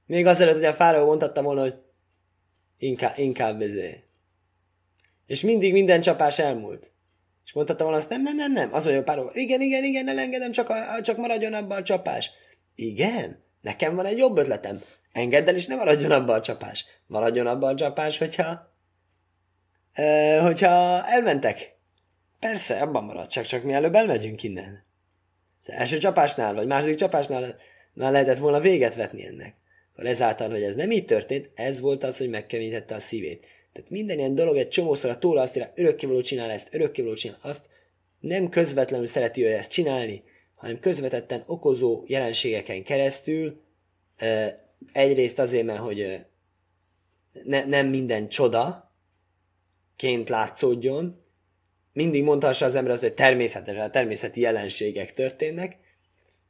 Még 0.06 0.26
azelőtt, 0.26 0.54
hogy 0.54 0.64
a 0.64 0.74
Fáraó 0.74 1.06
mondhatta 1.06 1.42
volna, 1.42 1.60
hogy 1.60 1.74
inkább, 2.78 3.18
inkább 3.18 3.60
ezé. 3.60 4.04
És 5.26 5.40
mindig 5.40 5.72
minden 5.72 6.00
csapás 6.00 6.38
elmúlt. 6.38 6.92
És 7.44 7.52
mondhatta 7.52 7.84
volna 7.84 7.98
azt, 7.98 8.08
nem, 8.08 8.22
nem, 8.22 8.36
nem, 8.36 8.52
nem. 8.52 8.74
Azt 8.74 8.84
mondja 8.84 9.02
a 9.02 9.06
Fáraó, 9.06 9.30
igen, 9.32 9.60
igen, 9.60 9.84
igen, 9.84 10.08
elengedem, 10.08 10.50
csak, 10.50 10.68
a, 10.68 11.00
csak 11.02 11.16
maradjon 11.16 11.54
abban 11.54 11.78
a 11.78 11.82
csapás. 11.82 12.30
Igen? 12.74 13.50
Nekem 13.62 13.94
van 13.94 14.06
egy 14.06 14.18
jobb 14.18 14.36
ötletem. 14.36 14.82
Engedd 15.12 15.48
el, 15.48 15.54
és 15.54 15.66
ne 15.66 15.74
maradjon 15.74 16.10
abban 16.10 16.36
a 16.36 16.40
csapás. 16.40 16.84
Maradjon 17.06 17.46
abban 17.46 17.72
a 17.72 17.76
csapás, 17.76 18.18
hogyha... 18.18 18.76
E, 19.92 20.40
hogyha 20.40 21.06
elmentek. 21.06 21.76
Persze, 22.38 22.80
abban 22.80 23.04
marad, 23.04 23.26
csak, 23.26 23.44
csak 23.44 23.62
mi 23.62 23.72
előbb 23.72 23.94
elmegyünk 23.94 24.42
innen. 24.42 24.84
Az 25.62 25.70
első 25.70 25.98
csapásnál, 25.98 26.54
vagy 26.54 26.66
második 26.66 26.94
csapásnál 26.94 27.56
már 27.92 28.12
lehetett 28.12 28.38
volna 28.38 28.60
véget 28.60 28.94
vetni 28.94 29.26
ennek. 29.26 29.56
Akkor 29.92 30.06
ezáltal, 30.06 30.50
hogy 30.50 30.62
ez 30.62 30.74
nem 30.74 30.90
így 30.90 31.04
történt, 31.04 31.50
ez 31.54 31.80
volt 31.80 32.04
az, 32.04 32.18
hogy 32.18 32.28
megkeményítette 32.28 32.94
a 32.94 33.00
szívét. 33.00 33.46
Tehát 33.72 33.90
minden 33.90 34.18
ilyen 34.18 34.34
dolog 34.34 34.56
egy 34.56 34.68
csomószor 34.68 35.10
a 35.10 35.18
tóla 35.18 35.40
azt 35.40 35.56
írja, 35.56 35.72
örökkévaló 35.74 36.20
csinál 36.20 36.50
ezt, 36.50 36.74
örökkévaló 36.74 37.14
csinál 37.14 37.38
azt, 37.42 37.68
nem 38.20 38.48
közvetlenül 38.48 39.06
szereti 39.06 39.44
ő 39.44 39.52
ezt 39.52 39.70
csinálni, 39.70 40.22
hanem 40.62 40.78
közvetetten 40.78 41.42
okozó 41.46 42.02
jelenségeken 42.06 42.82
keresztül, 42.82 43.60
egyrészt 44.92 45.38
azért, 45.38 45.64
mert 45.64 45.78
hogy 45.78 46.26
ne, 47.44 47.64
nem 47.64 47.86
minden 47.86 48.28
csoda 48.28 48.92
ként 49.96 50.28
látszódjon, 50.28 51.24
mindig 51.92 52.22
mondhassa 52.22 52.64
az 52.64 52.74
ember 52.74 52.92
az, 52.92 53.00
hogy 53.00 53.14
természetesen 53.14 53.82
a 53.82 53.90
természeti 53.90 54.40
jelenségek 54.40 55.12
történnek, 55.12 55.78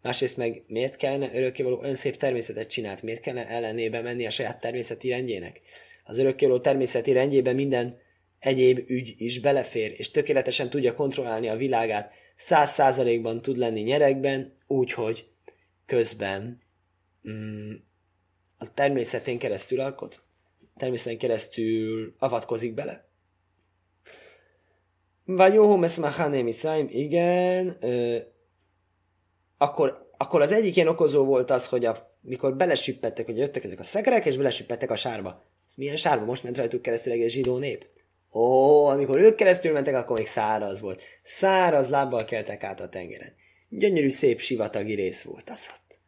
másrészt 0.02 0.36
meg 0.36 0.62
miért 0.66 0.96
kellene 0.96 1.34
örökkévaló 1.34 1.78
olyan 1.78 1.94
szép 1.94 2.16
természetet 2.16 2.70
csinált, 2.70 3.02
miért 3.02 3.20
kellene 3.20 3.48
ellenébe 3.48 4.00
menni 4.00 4.26
a 4.26 4.30
saját 4.30 4.60
természeti 4.60 5.08
rendjének? 5.08 5.60
Az 6.04 6.18
örökkévaló 6.18 6.60
természeti 6.60 7.12
rendjében 7.12 7.54
minden 7.54 7.98
egyéb 8.42 8.78
ügy 8.86 9.14
is 9.16 9.40
belefér, 9.40 9.94
és 9.96 10.10
tökéletesen 10.10 10.70
tudja 10.70 10.94
kontrollálni 10.94 11.48
a 11.48 11.56
világát, 11.56 12.12
száz 12.36 12.70
százalékban 12.70 13.42
tud 13.42 13.56
lenni 13.56 13.80
nyerekben, 13.80 14.56
úgyhogy 14.66 15.26
közben 15.86 16.62
mm, 17.28 17.72
a 18.58 18.74
természetén 18.74 19.38
keresztül 19.38 19.80
alkot, 19.80 20.22
természetén 20.76 21.18
keresztül 21.18 22.14
avatkozik 22.18 22.74
bele. 22.74 23.08
Vagy 25.24 25.54
jó, 25.54 25.76
meszmachane 25.76 26.42
Miszraim, 26.42 26.86
igen, 26.90 27.76
ö, 27.80 28.16
akkor, 29.58 30.10
akkor 30.16 30.40
az 30.40 30.52
egyik 30.52 30.76
ilyen 30.76 30.88
okozó 30.88 31.24
volt 31.24 31.50
az, 31.50 31.66
hogy 31.66 31.84
a, 31.84 31.96
mikor 32.20 32.56
belesüppettek, 32.56 33.26
hogy 33.26 33.36
jöttek 33.38 33.64
ezek 33.64 33.80
a 33.80 33.84
szekerek, 33.84 34.26
és 34.26 34.36
belesüppettek 34.36 34.90
a 34.90 34.96
sárba. 34.96 35.44
Ez 35.68 35.74
milyen 35.74 35.96
sárba? 35.96 36.24
Most 36.24 36.42
ment 36.42 36.56
rajtuk 36.56 36.82
keresztül 36.82 37.12
egy 37.12 37.30
zsidó 37.30 37.58
nép. 37.58 37.91
Ó, 38.32 38.86
amikor 38.86 39.18
ők 39.18 39.34
keresztül 39.34 39.72
mentek, 39.72 39.94
akkor 39.94 40.16
még 40.16 40.26
száraz 40.26 40.80
volt. 40.80 41.02
Száraz 41.24 41.88
lábbal 41.88 42.24
keltek 42.24 42.64
át 42.64 42.80
a 42.80 42.88
tengeren. 42.88 43.34
Gyönyörű, 43.68 44.10
szép 44.10 44.40
sivatagi 44.40 44.94
rész 44.94 45.22
volt 45.22 45.50
az 45.50 45.68
ott. 45.74 45.98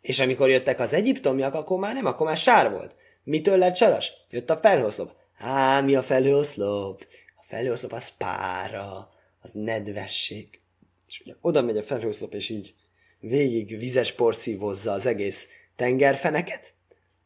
És 0.00 0.20
amikor 0.20 0.48
jöttek 0.48 0.80
az 0.80 0.92
egyiptomiak, 0.92 1.54
akkor 1.54 1.78
már 1.78 1.94
nem, 1.94 2.06
akkor 2.06 2.26
már 2.26 2.36
sár 2.36 2.70
volt. 2.70 2.96
Mitől 3.22 3.58
lett 3.58 3.74
csalas? 3.74 4.12
Jött 4.30 4.50
a 4.50 4.56
felhőoszlop. 4.56 5.12
Á, 5.38 5.80
mi 5.80 5.94
a 5.94 6.02
felhőoszlop? 6.02 7.06
A 7.36 7.42
felhőoszlop 7.42 7.92
az 7.92 8.16
pára, 8.16 9.10
az 9.40 9.50
nedvesség. 9.52 10.60
És 11.06 11.20
ugye 11.24 11.34
oda 11.40 11.62
megy 11.62 11.76
a 11.76 11.82
felhőoszlop, 11.82 12.34
és 12.34 12.48
így 12.48 12.74
végig 13.20 13.78
vizes 13.78 14.12
porszívozza 14.12 14.92
az 14.92 15.06
egész 15.06 15.48
tengerfeneket, 15.76 16.74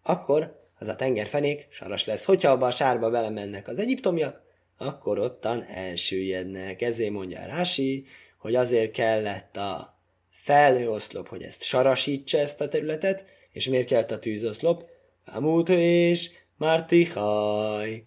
akkor 0.02 0.62
az 0.78 0.88
a 0.88 0.96
tengerfenék 0.96 1.66
saras 1.70 2.04
lesz. 2.04 2.24
Hogyha 2.24 2.50
abba 2.50 2.66
a 2.66 2.70
sárba 2.70 3.10
belemennek 3.10 3.68
az 3.68 3.78
egyiptomiak, 3.78 4.43
akkor 4.78 5.18
ottan 5.18 5.62
elsüllyednek. 5.62 6.82
Ezért 6.82 7.10
mondja 7.10 7.46
Rási, 7.46 8.06
hogy 8.38 8.54
azért 8.54 8.92
kellett 8.92 9.56
a 9.56 9.98
felhőoszlop, 10.30 11.28
hogy 11.28 11.42
ezt 11.42 11.62
sarasítsa 11.62 12.38
ezt 12.38 12.60
a 12.60 12.68
területet, 12.68 13.24
és 13.52 13.68
miért 13.68 13.86
kellett 13.86 14.10
a 14.10 14.18
tűzoszlop? 14.18 14.84
Amúgy 15.24 15.68
és 15.70 16.30
Mártihaj. 16.56 18.04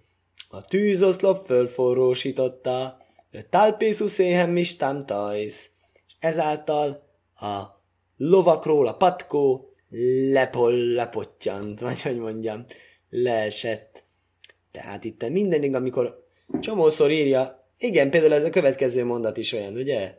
A 0.49 0.65
tűzoszlop 0.65 1.45
fölforrósította, 1.45 3.01
talpészus 3.49 4.19
éhem 4.19 4.57
tajsz, 5.05 5.69
és 6.07 6.13
ezáltal 6.19 7.09
a 7.35 7.63
lovakról 8.17 8.87
a 8.87 8.93
patkó 8.97 9.73
lepol, 10.31 10.73
lepottyant, 10.73 11.79
vagy 11.79 12.01
hogy 12.01 12.17
mondjam, 12.17 12.65
leesett. 13.09 14.03
Tehát 14.71 15.03
itt 15.03 15.29
mindenig, 15.29 15.75
amikor 15.75 16.26
csomószor 16.59 17.11
írja, 17.11 17.71
igen, 17.77 18.09
például 18.09 18.33
ez 18.33 18.43
a 18.43 18.49
következő 18.49 19.05
mondat 19.05 19.37
is 19.37 19.53
olyan, 19.53 19.73
ugye? 19.73 20.17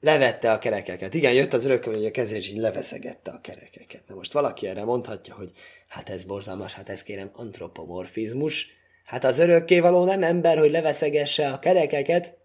Levette 0.00 0.52
a 0.52 0.58
kerekeket. 0.58 1.14
Igen, 1.14 1.32
jött 1.32 1.52
az 1.52 1.64
örökön, 1.64 1.94
hogy 1.94 2.04
a 2.04 2.10
kezé, 2.10 2.36
és 2.36 2.48
így 2.48 2.56
leveszegette 2.56 3.30
a 3.30 3.40
kerekeket. 3.40 4.02
Na 4.06 4.14
most 4.14 4.32
valaki 4.32 4.66
erre 4.66 4.84
mondhatja, 4.84 5.34
hogy 5.34 5.52
hát 5.88 6.08
ez 6.08 6.24
borzalmas, 6.24 6.72
hát 6.72 6.88
ez 6.88 7.02
kérem 7.02 7.30
antropomorfizmus. 7.32 8.70
Hát 9.04 9.24
az 9.24 9.38
örökkévaló 9.38 10.04
nem 10.04 10.22
ember, 10.22 10.58
hogy 10.58 10.70
leveszegesse 10.70 11.48
a 11.48 11.58
kerekeket. 11.58 12.36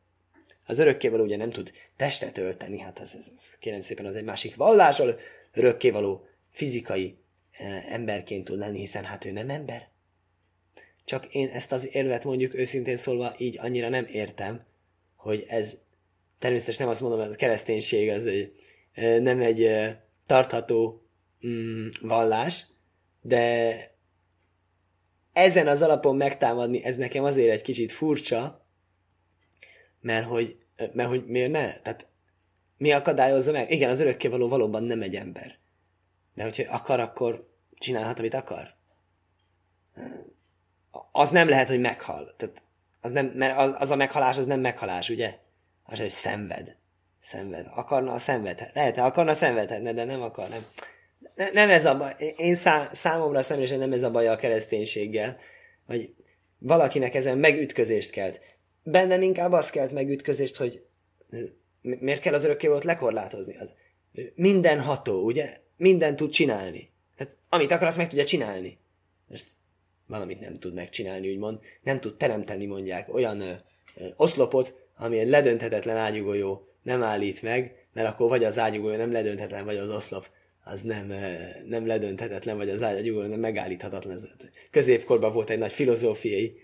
Az 0.65 0.80
örökkévaló 0.80 1.23
ugye 1.23 1.38
nem 1.38 1.52
tud 1.52 1.71
testet 1.95 2.38
ölteni, 2.38 2.80
hát 2.80 2.99
az, 2.99 3.15
az, 3.19 3.32
az 3.36 3.56
kérem 3.60 3.82
szépen 3.82 4.06
az 4.06 4.15
egy 4.15 4.23
másik 4.23 4.56
vallás, 4.56 5.02
örökkévaló 5.54 6.26
fizikai 6.52 7.17
eh, 7.52 7.93
emberként 7.93 8.43
tud 8.43 8.58
lenni, 8.58 8.80
hiszen 8.80 9.04
hát 9.04 9.26
ő 9.26 9.32
nem 9.32 9.49
ember. 9.49 9.93
Csak 11.06 11.34
én 11.34 11.48
ezt 11.48 11.72
az 11.72 11.96
érvet 11.96 12.24
mondjuk 12.24 12.56
őszintén 12.56 12.98
szólva 12.98 13.34
így 13.38 13.60
annyira 13.60 13.89
nem 13.89 14.06
értem, 14.08 14.66
hogy 15.16 15.46
ez 15.48 15.78
természetesen 16.39 16.82
nem 16.82 16.92
azt 16.92 17.02
mondom, 17.02 17.20
hogy 17.20 17.32
a 17.32 17.36
kereszténység 17.36 18.10
az 18.10 18.26
egy, 18.26 18.54
nem 19.22 19.39
egy 19.39 19.70
tartható 20.26 21.08
mm, 21.48 21.88
vallás, 22.02 22.66
de 23.22 23.76
ezen 25.34 25.68
az 25.68 25.82
alapon 25.82 26.16
megtámadni, 26.16 26.84
ez 26.84 26.96
nekem 26.96 27.24
azért 27.24 27.52
egy 27.52 27.62
kicsit 27.62 27.92
furcsa, 27.92 28.68
mert 30.00 30.26
hogy, 30.26 30.58
mert 30.94 31.10
hogy 31.10 31.26
miért 31.26 31.52
ne? 31.52 31.80
Tehát 31.80 32.08
mi 32.78 32.92
akadályozza 32.92 33.52
meg? 33.52 33.72
Igen, 33.72 33.89
az 33.89 34.00
örökkévaló 34.00 34.48
valóban 34.48 34.84
nem 34.84 35.02
egy 35.02 35.16
ember. 35.16 35.58
De 36.36 36.44
hogyha 36.44 36.74
akar, 36.74 37.00
akkor 37.00 37.50
csinálhat, 37.78 38.20
amit 38.20 38.34
akar. 38.34 38.76
Az 41.15 41.30
nem 41.30 41.49
lehet, 41.49 41.67
hogy 41.67 41.80
meghal. 41.80 42.36
Tehát 42.38 42.62
az, 43.02 43.12
nem, 43.12 43.26
mert 43.26 43.58
az, 43.58 43.76
az 43.78 43.91
a 43.91 43.95
meghalás, 43.95 44.38
az 44.38 44.45
nem 44.45 44.60
meghalás, 44.60 45.10
ugye? 45.10 45.38
Az, 45.84 45.99
hogy 45.99 46.10
szenved. 46.10 46.76
Szenved. 47.19 47.67
Akarna, 47.76 48.17
szenvedhet. 48.17 48.73
Lehet, 48.73 48.97
akarna, 48.97 49.34
szenvedhetne, 49.34 49.93
de 49.93 50.04
nem 50.04 50.21
akar, 50.21 50.49
nem. 50.49 50.65
Nem 51.54 51.69
ez 51.69 51.86
a 51.86 51.97
baj. 51.97 52.13
Én 52.36 52.56
szá, 52.56 52.89
számomra 52.93 53.41
személyesen 53.41 53.80
nem 53.80 53.93
ez 53.93 54.04
a 54.04 54.12
baj 54.12 54.28
a 54.28 54.36
kereszténységgel. 54.36 55.38
Vagy 55.86 56.13
valakinek 56.58 57.15
ezen 57.15 57.38
megütközést 57.38 58.10
kelt. 58.10 58.39
Bennem 58.84 59.21
inkább 59.21 59.52
az 59.52 59.69
kelt 59.69 59.91
megütközést, 59.91 60.56
hogy 60.56 60.86
miért 61.82 62.21
kell 62.21 62.34
az 62.34 62.43
örökkévalót 62.43 62.84
lekorlátozni? 62.84 63.58
Az 63.58 63.73
minden 64.36 64.82
ható, 64.82 65.23
ugye? 65.23 65.58
Minden 65.78 66.15
tud 66.15 66.32
csinálni. 66.32 66.91
Hát 67.17 67.38
amit 67.49 67.71
akar, 67.71 67.88
azt 67.88 67.97
meg 67.97 68.10
tudja 68.10 68.23
csinálni. 68.23 68.78
Most 69.28 69.45
valamit 70.08 70.39
nem 70.39 70.60
tud 70.60 70.74
megcsinálni, 70.74 71.32
úgymond. 71.32 71.60
Nem 71.84 72.00
tud 72.00 72.18
teremteni, 72.18 72.66
mondják, 72.66 73.13
olyan 73.13 73.42
ö, 73.42 73.52
ö, 73.96 74.06
oszlopot, 74.16 74.76
ami 74.98 75.20
egy 75.20 75.30
ledönthetetlen 75.30 75.98
ágyugójó 75.98 76.68
nem 76.84 77.04
állít 77.04 77.42
meg, 77.42 77.88
mert 77.94 78.08
akkor 78.08 78.30
vagy 78.30 78.44
az 78.44 78.60
ágyugójó 78.60 78.96
nem 78.96 79.12
ledönthetetlen, 79.12 79.66
vagy 79.66 79.78
az 79.78 79.89
oszlop 79.89 80.28
az 80.63 80.82
nem, 80.82 81.13
nem 81.66 81.88
ledönthetetlen, 81.88 82.58
vagy 82.58 82.70
az 82.70 82.84
ágyugójó 82.84 83.28
nem 83.28 83.39
megállíthatatlan. 83.39 84.20
Középkorban 84.72 85.34
volt 85.34 85.50
egy 85.50 85.58
nagy 85.58 85.72
filozófiai 85.72 86.56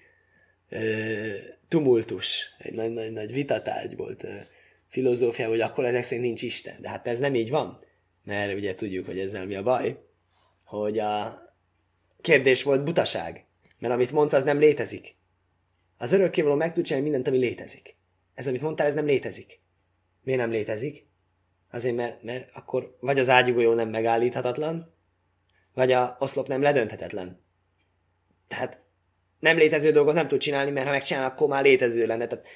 tumultus, 1.67 2.45
egy 2.57 2.73
nagy, 2.73 3.11
nagy 3.11 3.33
vitatárgy 3.33 3.95
volt 3.95 4.27
filozófia, 4.87 5.47
hogy 5.47 5.61
akkor 5.61 5.85
ezek 5.85 6.03
szerint 6.03 6.25
nincs 6.25 6.41
Isten. 6.41 6.81
De 6.81 6.89
hát 6.89 7.07
ez 7.07 7.19
nem 7.19 7.35
így 7.35 7.49
van, 7.49 7.83
mert 8.23 8.53
ugye 8.53 8.75
tudjuk, 8.75 9.05
hogy 9.05 9.19
ezzel 9.19 9.45
mi 9.45 9.55
a 9.55 9.63
baj, 9.63 9.97
hogy 10.65 10.99
a 10.99 11.33
kérdés 12.21 12.63
volt 12.63 12.83
butaság, 12.83 13.45
mert 13.79 13.93
amit 13.93 14.11
mondsz, 14.11 14.33
az 14.33 14.43
nem 14.43 14.59
létezik. 14.59 15.15
Az 15.97 16.11
örökkévaló 16.11 16.55
meg 16.55 16.73
tud 16.73 16.85
csinálni 16.85 17.09
mindent, 17.09 17.27
ami 17.27 17.37
létezik. 17.37 17.97
Ez, 18.33 18.47
amit 18.47 18.61
mondtál, 18.61 18.87
ez 18.87 18.93
nem 18.93 19.05
létezik. 19.05 19.61
Miért 20.23 20.39
nem 20.39 20.49
létezik? 20.49 21.07
Azért, 21.71 21.95
mert, 21.95 22.23
mert 22.23 22.49
akkor 22.53 22.97
vagy 22.99 23.19
az 23.19 23.29
ágyugójó 23.29 23.73
nem 23.73 23.89
megállíthatatlan, 23.89 24.93
vagy 25.73 25.91
a 25.91 26.15
oszlop 26.19 26.47
nem 26.47 26.61
ledönthetetlen. 26.61 27.41
Tehát 28.47 28.81
nem 29.39 29.57
létező 29.57 29.91
dolgot 29.91 30.13
nem 30.13 30.27
tud 30.27 30.39
csinálni, 30.39 30.71
mert 30.71 30.85
ha 30.85 30.91
megcsinál, 30.91 31.25
akkor 31.25 31.47
már 31.47 31.63
létező 31.63 32.05
lenne. 32.05 32.27
Tehát 32.27 32.47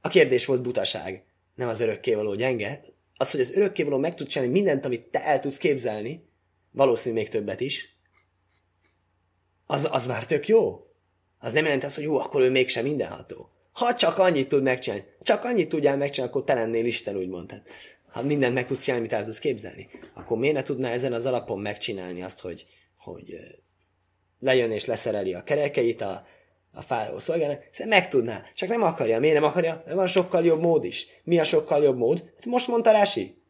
a 0.00 0.08
kérdés 0.08 0.46
volt 0.46 0.62
butaság, 0.62 1.24
nem 1.54 1.68
az 1.68 1.80
örökkévaló 1.80 2.34
gyenge. 2.34 2.80
Az, 3.16 3.30
hogy 3.30 3.40
az 3.40 3.52
örökkévaló 3.52 3.98
meg 3.98 4.14
tud 4.14 4.26
csinálni 4.26 4.52
mindent, 4.52 4.84
amit 4.84 5.06
te 5.06 5.24
el 5.24 5.40
tudsz 5.40 5.56
képzelni, 5.56 6.28
valószínű 6.70 7.14
még 7.14 7.28
többet 7.28 7.60
is, 7.60 7.91
az, 9.66 9.88
az 9.90 10.06
már 10.06 10.26
tök 10.26 10.48
jó. 10.48 10.86
Az 11.38 11.52
nem 11.52 11.64
jelenti 11.64 11.86
azt, 11.86 11.94
hogy 11.94 12.04
jó, 12.04 12.18
akkor 12.18 12.42
ő 12.42 12.50
mégsem 12.50 12.84
mindenható. 12.84 13.50
Ha 13.72 13.94
csak 13.94 14.18
annyit 14.18 14.48
tud 14.48 14.62
megcsinálni, 14.62 15.04
csak 15.20 15.44
annyit 15.44 15.68
tudjál 15.68 15.96
megcsinálni, 15.96 16.34
akkor 16.34 16.44
te 16.44 16.54
lennél 16.54 16.86
Isten, 16.86 17.16
úgymond. 17.16 17.46
Tehát, 17.46 17.68
ha 18.06 18.22
mindent 18.22 18.54
meg 18.54 18.66
tudsz 18.66 18.82
csinálni, 18.82 19.04
amit 19.04 19.18
el 19.18 19.24
tudsz 19.24 19.38
képzelni, 19.38 19.88
akkor 20.14 20.38
miért 20.38 20.54
ne 20.54 20.62
tudná 20.62 20.90
ezen 20.90 21.12
az 21.12 21.26
alapon 21.26 21.60
megcsinálni 21.60 22.22
azt, 22.22 22.40
hogy, 22.40 22.66
hogy 22.96 23.36
lejön 24.38 24.70
és 24.70 24.84
leszereli 24.84 25.34
a 25.34 25.42
kerekeit 25.42 26.00
a, 26.00 26.26
a 26.72 26.82
fáraó 26.82 27.18
szolgának, 27.18 27.68
szerintem 27.72 28.00
meg 28.00 28.08
tudná, 28.08 28.44
csak 28.54 28.68
nem 28.68 28.82
akarja. 28.82 29.18
Miért 29.18 29.34
nem 29.34 29.44
akarja? 29.44 29.84
Van 29.94 30.06
sokkal 30.06 30.44
jobb 30.44 30.60
mód 30.60 30.84
is. 30.84 31.06
Mi 31.24 31.38
a 31.38 31.44
sokkal 31.44 31.82
jobb 31.82 31.96
mód? 31.96 32.18
Hát 32.18 32.46
most 32.46 32.68
mondta 32.68 32.90
Rási. 32.90 33.41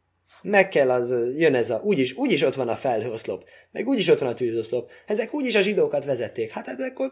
Meg 0.42 0.68
kell 0.68 0.90
az, 0.90 1.14
jön 1.36 1.54
ez 1.54 1.70
a, 1.70 1.80
úgyis, 1.84 2.16
úgyis 2.16 2.42
ott 2.42 2.54
van 2.54 2.68
a 2.68 2.74
felhőoszlop, 2.74 3.44
meg 3.70 3.88
úgyis 3.88 4.08
ott 4.08 4.18
van 4.18 4.28
a 4.28 4.34
tűzoszlop. 4.34 4.90
Ezek 5.06 5.34
úgyis 5.34 5.54
a 5.54 5.60
zsidókat 5.60 6.04
vezették. 6.04 6.50
Hát, 6.50 6.66
hát 6.66 6.80
akkor 6.80 7.10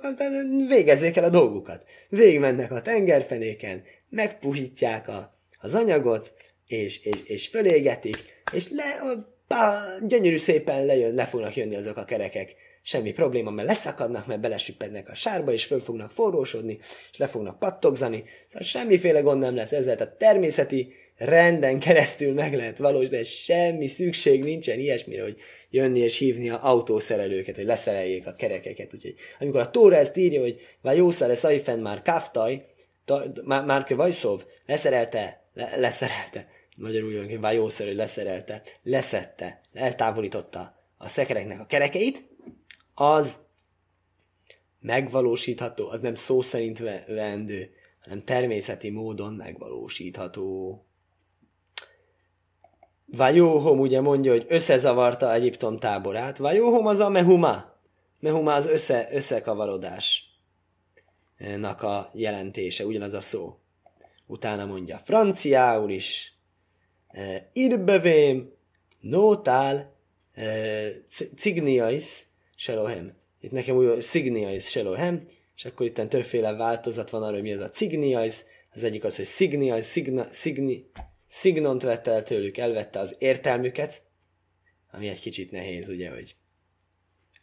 végezzék 0.68 1.16
el 1.16 1.24
a 1.24 1.30
dolgukat. 1.30 1.84
Végigmennek 2.08 2.72
a 2.72 2.82
tengerfenéken, 2.82 3.82
megpuhítják 4.08 5.08
a, 5.08 5.38
az 5.58 5.74
anyagot, 5.74 6.32
és, 6.66 7.04
és, 7.04 7.22
és 7.24 7.48
fölégetik, 7.48 8.16
és 8.52 8.68
le, 8.70 9.00
bá, 9.48 9.82
gyönyörű 10.02 10.36
szépen 10.36 10.86
lejön, 10.86 11.14
le 11.14 11.26
fognak 11.26 11.56
jönni 11.56 11.76
azok 11.76 11.96
a 11.96 12.04
kerekek 12.04 12.56
semmi 12.82 13.12
probléma, 13.12 13.50
mert 13.50 13.68
leszakadnak, 13.68 14.26
mert 14.26 14.40
belesüppednek 14.40 15.08
a 15.08 15.14
sárba, 15.14 15.52
és 15.52 15.64
föl 15.64 15.80
fognak 15.80 16.12
forrósodni, 16.12 16.78
és 17.12 17.18
le 17.18 17.26
fognak 17.26 17.58
pattogzani, 17.58 18.24
szóval 18.46 18.68
semmiféle 18.68 19.20
gond 19.20 19.40
nem 19.40 19.54
lesz 19.54 19.72
ezzel, 19.72 19.96
tehát 19.96 20.18
természeti 20.18 20.92
renden 21.20 21.78
keresztül 21.78 22.34
meg 22.34 22.54
lehet 22.54 22.78
valós, 22.78 23.08
de 23.08 23.22
semmi 23.22 23.86
szükség 23.86 24.42
nincsen 24.42 24.78
ilyesmire, 24.78 25.22
hogy 25.22 25.36
jönni 25.70 25.98
és 25.98 26.16
hívni 26.16 26.50
a 26.50 26.58
autószerelőket, 26.62 27.56
hogy 27.56 27.64
leszereljék 27.64 28.26
a 28.26 28.34
kerekeket. 28.34 28.94
Úgyhogy 28.94 29.14
amikor 29.40 29.60
a 29.60 29.70
Tóra 29.70 29.96
ezt 29.96 30.16
írja, 30.16 30.40
hogy 30.40 30.60
Vajószare 30.82 31.34
Szajfen 31.34 31.78
már 31.78 32.02
kaftaj, 32.02 32.66
már 33.44 33.86
Vajszov 33.88 34.44
leszerelte, 34.66 35.44
le, 35.54 35.76
leszerelte, 35.76 36.48
magyarul 36.76 37.12
jön, 37.12 37.28
hogy 37.28 37.40
Vajószare, 37.40 37.88
hogy 37.88 37.98
leszerelte, 37.98 38.62
leszette, 38.82 39.60
eltávolította 39.72 40.74
a 40.96 41.08
szekereknek 41.08 41.60
a 41.60 41.66
kerekeit, 41.66 42.22
az 42.94 43.38
megvalósítható, 44.80 45.88
az 45.88 46.00
nem 46.00 46.14
szó 46.14 46.42
szerint 46.42 46.78
vendő, 47.06 47.70
hanem 48.00 48.24
természeti 48.24 48.90
módon 48.90 49.34
megvalósítható. 49.34 50.84
Vajóhom 53.12 53.80
ugye 53.80 54.00
mondja, 54.00 54.32
hogy 54.32 54.44
összezavarta 54.48 55.32
Egyiptom 55.32 55.78
táborát. 55.78 56.38
Vajóhom 56.38 56.86
az 56.86 56.98
a 56.98 57.08
mehuma. 57.08 57.78
Mehuma 58.20 58.54
az 58.54 58.66
össze, 58.66 59.08
összekavarodásnak 59.12 61.82
a 61.82 62.10
jelentése, 62.14 62.86
ugyanaz 62.86 63.12
a 63.12 63.20
szó. 63.20 63.58
Utána 64.26 64.66
mondja 64.66 65.00
franciául 65.04 65.90
is. 65.90 66.34
Irbevém, 67.52 68.52
nótál, 69.00 69.94
cigniais, 71.36 72.24
Selohem. 72.56 73.12
Itt 73.40 73.50
nekem 73.50 73.76
úgy 73.76 74.02
Signiais 74.02 74.70
Selohem, 74.70 75.26
és 75.56 75.64
akkor 75.64 75.86
itt 75.86 76.08
többféle 76.08 76.52
változat 76.52 77.10
van 77.10 77.22
arra, 77.22 77.32
hogy 77.32 77.42
mi 77.42 77.52
az 77.52 77.60
a 77.60 77.70
Cigniais. 77.70 78.44
Az 78.74 78.82
egyik 78.82 79.04
az, 79.04 79.16
hogy 79.16 79.26
Signiais, 79.26 79.86
Signa, 79.86 80.24
Signi, 80.32 80.90
Signont 81.32 81.82
vette 81.82 82.10
el 82.10 82.22
tőlük, 82.22 82.56
elvette 82.56 82.98
az 82.98 83.16
értelmüket, 83.18 84.02
ami 84.90 85.08
egy 85.08 85.20
kicsit 85.20 85.50
nehéz, 85.50 85.88
ugye, 85.88 86.10
hogy 86.10 86.36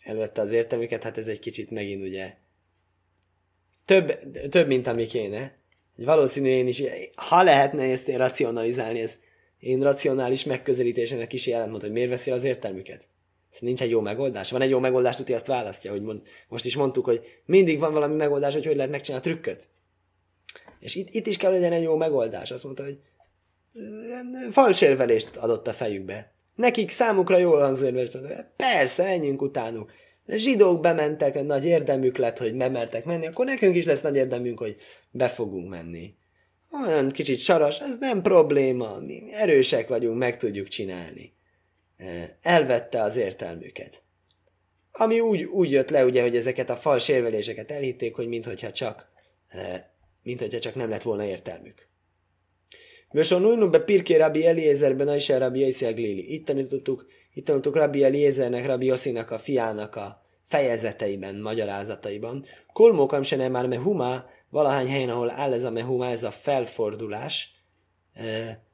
elvette 0.04 0.42
az 0.42 0.52
értelmüket, 0.52 1.04
hát 1.04 1.18
ez 1.18 1.28
egy 1.28 1.40
kicsit 1.40 1.72
megint 1.72 2.04
ugye 2.04 2.34
több, 3.86 4.32
több 4.50 4.68
mint 4.68 4.88
ami 4.88 5.06
kéne. 5.06 5.58
Valószínű 5.96 6.48
én 6.48 6.68
is, 6.68 6.84
ha 7.16 7.44
lehetne 7.44 7.84
ezt 7.84 8.08
én 8.08 8.18
racionalizálni, 8.18 9.02
ez 9.02 9.18
én 9.60 9.82
racionális 9.82 10.44
megközelítésének 10.44 11.34
is 11.34 11.48
jelent, 11.48 11.82
hogy 11.82 11.92
miért 11.92 12.10
veszi 12.10 12.32
az 12.32 12.44
értelmüket. 12.44 13.08
Nincs 13.60 13.82
egy 13.82 13.90
jó 13.90 14.02
megoldás. 14.02 14.52
Van 14.52 14.62
egy 14.62 14.70
jó 14.70 14.80
megoldás, 14.80 15.16
tuti 15.16 15.34
azt 15.34 15.48
választja, 15.48 15.92
hogy 15.92 16.02
mond, 16.02 16.22
most 16.48 16.66
is 16.66 16.76
mondtuk, 16.76 17.06
hogy 17.06 17.22
mindig 17.46 17.80
van 17.80 17.94
valami 17.94 18.16
megoldás, 18.16 18.54
hogy 18.54 18.66
hogy 18.66 18.76
lehet 18.76 18.92
megcsinálni 18.92 19.28
a 19.28 19.30
trükköt. 19.30 19.70
És 20.80 20.96
itt, 20.96 21.10
itt 21.10 21.28
is 21.28 21.38
kell 21.38 21.52
legyen 21.52 21.74
egy 21.74 21.84
jó 21.84 21.96
megoldás. 21.96 22.52
Azt 22.52 22.64
mondta, 22.64 22.84
hogy 22.84 23.00
falsérvelést 24.52 25.36
adott 25.36 25.68
a 25.68 25.74
fejükbe. 25.74 26.34
Nekik 26.56 26.90
számukra 26.90 27.38
jól 27.38 27.60
hangzó 27.60 27.86
érvelést 27.86 28.20
Persze, 28.56 29.04
menjünk 29.04 29.42
utánuk. 29.42 29.92
Zsidók 30.28 30.82
bementek, 30.82 31.44
nagy 31.44 31.66
érdemük 31.66 32.18
lett, 32.18 32.38
hogy 32.38 32.56
bemertek 32.56 33.06
menni, 33.06 33.28
akkor 33.28 33.46
nekünk 33.46 33.76
is 33.76 33.86
lesz 33.86 34.02
nagy 34.02 34.16
érdemünk, 34.16 34.60
hogy 34.60 34.76
be 35.12 35.28
fogunk 35.28 35.70
menni. 35.70 36.16
Olyan 36.86 37.10
kicsit 37.10 37.40
saras, 37.40 37.80
ez 37.80 37.98
nem 38.00 38.22
probléma, 38.22 39.00
mi 39.00 39.34
erősek 39.34 39.88
vagyunk, 39.88 40.18
meg 40.18 40.38
tudjuk 40.38 40.68
csinálni 40.68 41.36
elvette 42.42 43.02
az 43.02 43.16
értelmüket. 43.16 44.02
Ami 44.92 45.20
úgy, 45.20 45.44
úgy 45.44 45.72
jött 45.72 45.90
le, 45.90 46.06
ugye, 46.06 46.22
hogy 46.22 46.36
ezeket 46.36 46.70
a 46.70 46.76
fals 46.76 47.08
érveléseket 47.08 47.72
elhitték, 47.72 48.16
hogy 48.16 48.28
minthogyha 48.28 48.72
csak, 48.72 49.10
minthogyha 50.24 50.60
csak 50.60 50.76
nem 50.76 50.90
lett 50.90 51.02
volna 51.02 51.24
értelmük. 51.24 51.87
Vöson 53.12 53.72
be 53.72 53.80
Pirké 53.80 54.16
Rabbi 54.16 54.46
Eliezerben 54.46 55.16
is 55.16 55.30
Rabbi 55.30 55.60
Yossi 55.60 55.86
Glili. 55.86 56.34
Itt 56.34 56.46
tanítottuk, 56.46 57.06
itt 57.34 57.46
tanítottuk 57.46 57.76
Rabbi 57.76 58.04
Eliezernek, 58.04 58.66
Rabbi 58.66 58.86
Yossinak 58.86 59.32
a 59.32 59.40
fiának 59.40 59.96
a 59.96 60.22
fejezeteiben, 60.44 61.36
magyarázataiban. 61.36 62.46
Kolmókam 62.74 63.22
se 63.22 63.36
nem 63.36 63.52
már 63.52 63.68
mehuma, 63.68 64.26
valahány 64.50 64.88
helyen, 64.88 65.10
ahol 65.10 65.30
áll 65.30 65.54
ez 65.54 65.64
a 65.64 65.72
mehuma, 65.72 66.06
ez 66.06 66.24
a 66.24 66.32
felfordulás. 66.32 67.52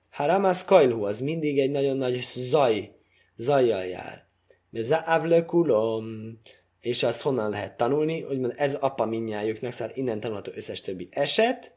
Haramas 0.10 0.66
kajlhu, 0.66 1.04
az 1.04 1.20
mindig 1.20 1.60
egy 1.60 1.72
nagyon 1.72 1.98
nagy 1.98 2.28
zaj 2.36 2.92
zajjal 3.36 3.86
jár. 3.86 4.28
Záv 4.72 5.46
kulom. 5.46 6.38
És 6.80 7.04
azt 7.04 7.22
honnan 7.22 7.50
lehet 7.50 7.78
tanulni, 7.78 8.22
hogy 8.22 8.40
ez 8.56 8.74
apa 8.74 9.06
minnyájuknak, 9.06 9.72
szóval 9.72 9.94
innen 9.96 10.20
tanulható 10.20 10.52
összes 10.56 10.82
többi 10.82 11.08
eset. 11.12 11.76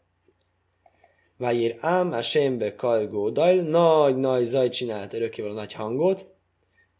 Vájér 1.37 1.77
ám 1.79 2.12
a 2.12 2.22
sembe 2.22 2.75
kajgó 2.75 3.31
dajl, 3.31 3.62
nagy, 3.62 4.16
nagy 4.16 4.44
zaj 4.44 4.68
csinált 4.68 5.12
örökkévaló 5.12 5.55
nagy 5.55 5.72
hangot. 5.72 6.35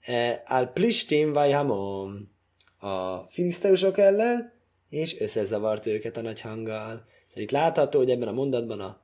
E, 0.01 0.42
Al 0.46 0.66
plistim 0.66 1.33
vagy 1.33 1.53
hamom. 1.53 2.35
A 2.79 3.16
filiszteusok 3.18 3.99
ellen, 3.99 4.53
és 4.88 5.20
összezavart 5.20 5.87
őket 5.87 6.16
a 6.16 6.20
nagy 6.20 6.40
hanggal. 6.40 7.07
Szóval 7.29 7.42
itt 7.42 7.51
látható, 7.51 7.99
hogy 7.99 8.11
ebben 8.11 8.29
a 8.29 8.33
mondatban 8.33 8.81
a 8.81 9.01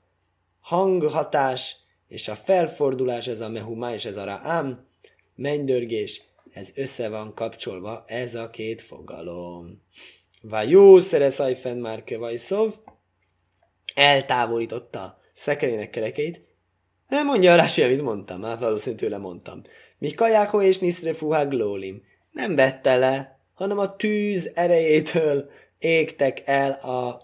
hanghatás 0.60 1.76
és 2.08 2.28
a 2.28 2.34
felfordulás, 2.34 3.26
ez 3.26 3.40
a 3.40 3.48
mehumá 3.48 3.94
és 3.94 4.04
ez 4.04 4.16
a 4.16 4.24
rám, 4.24 4.86
mennydörgés, 5.34 6.22
ez 6.50 6.70
össze 6.74 7.08
van 7.08 7.34
kapcsolva, 7.34 8.04
ez 8.06 8.34
a 8.34 8.50
két 8.50 8.82
fogalom. 8.82 9.82
Vagy 10.42 10.70
jó 10.70 11.00
szereszajfen 11.00 11.78
már 11.78 12.04
kevajszov, 12.04 12.74
eltávolította 13.94 15.20
szekerének 15.32 15.90
kerekeit, 15.90 16.40
nem 17.08 17.26
mondja 17.26 17.52
a 17.52 17.56
Rási, 17.56 17.82
amit 17.82 18.02
mondtam, 18.02 18.40
már 18.40 18.58
valószínűleg 18.58 19.04
tőle 19.04 19.18
mondtam. 19.18 19.62
Mi 19.98 20.10
kajáko 20.10 20.62
és 20.62 20.78
niszre 20.78 21.12
glólim. 21.48 22.02
Nem 22.30 22.54
vette 22.54 22.96
le, 22.96 23.40
hanem 23.54 23.78
a 23.78 23.96
tűz 23.96 24.50
erejétől 24.54 25.50
égtek 25.78 26.42
el 26.44 26.72
a 26.72 27.22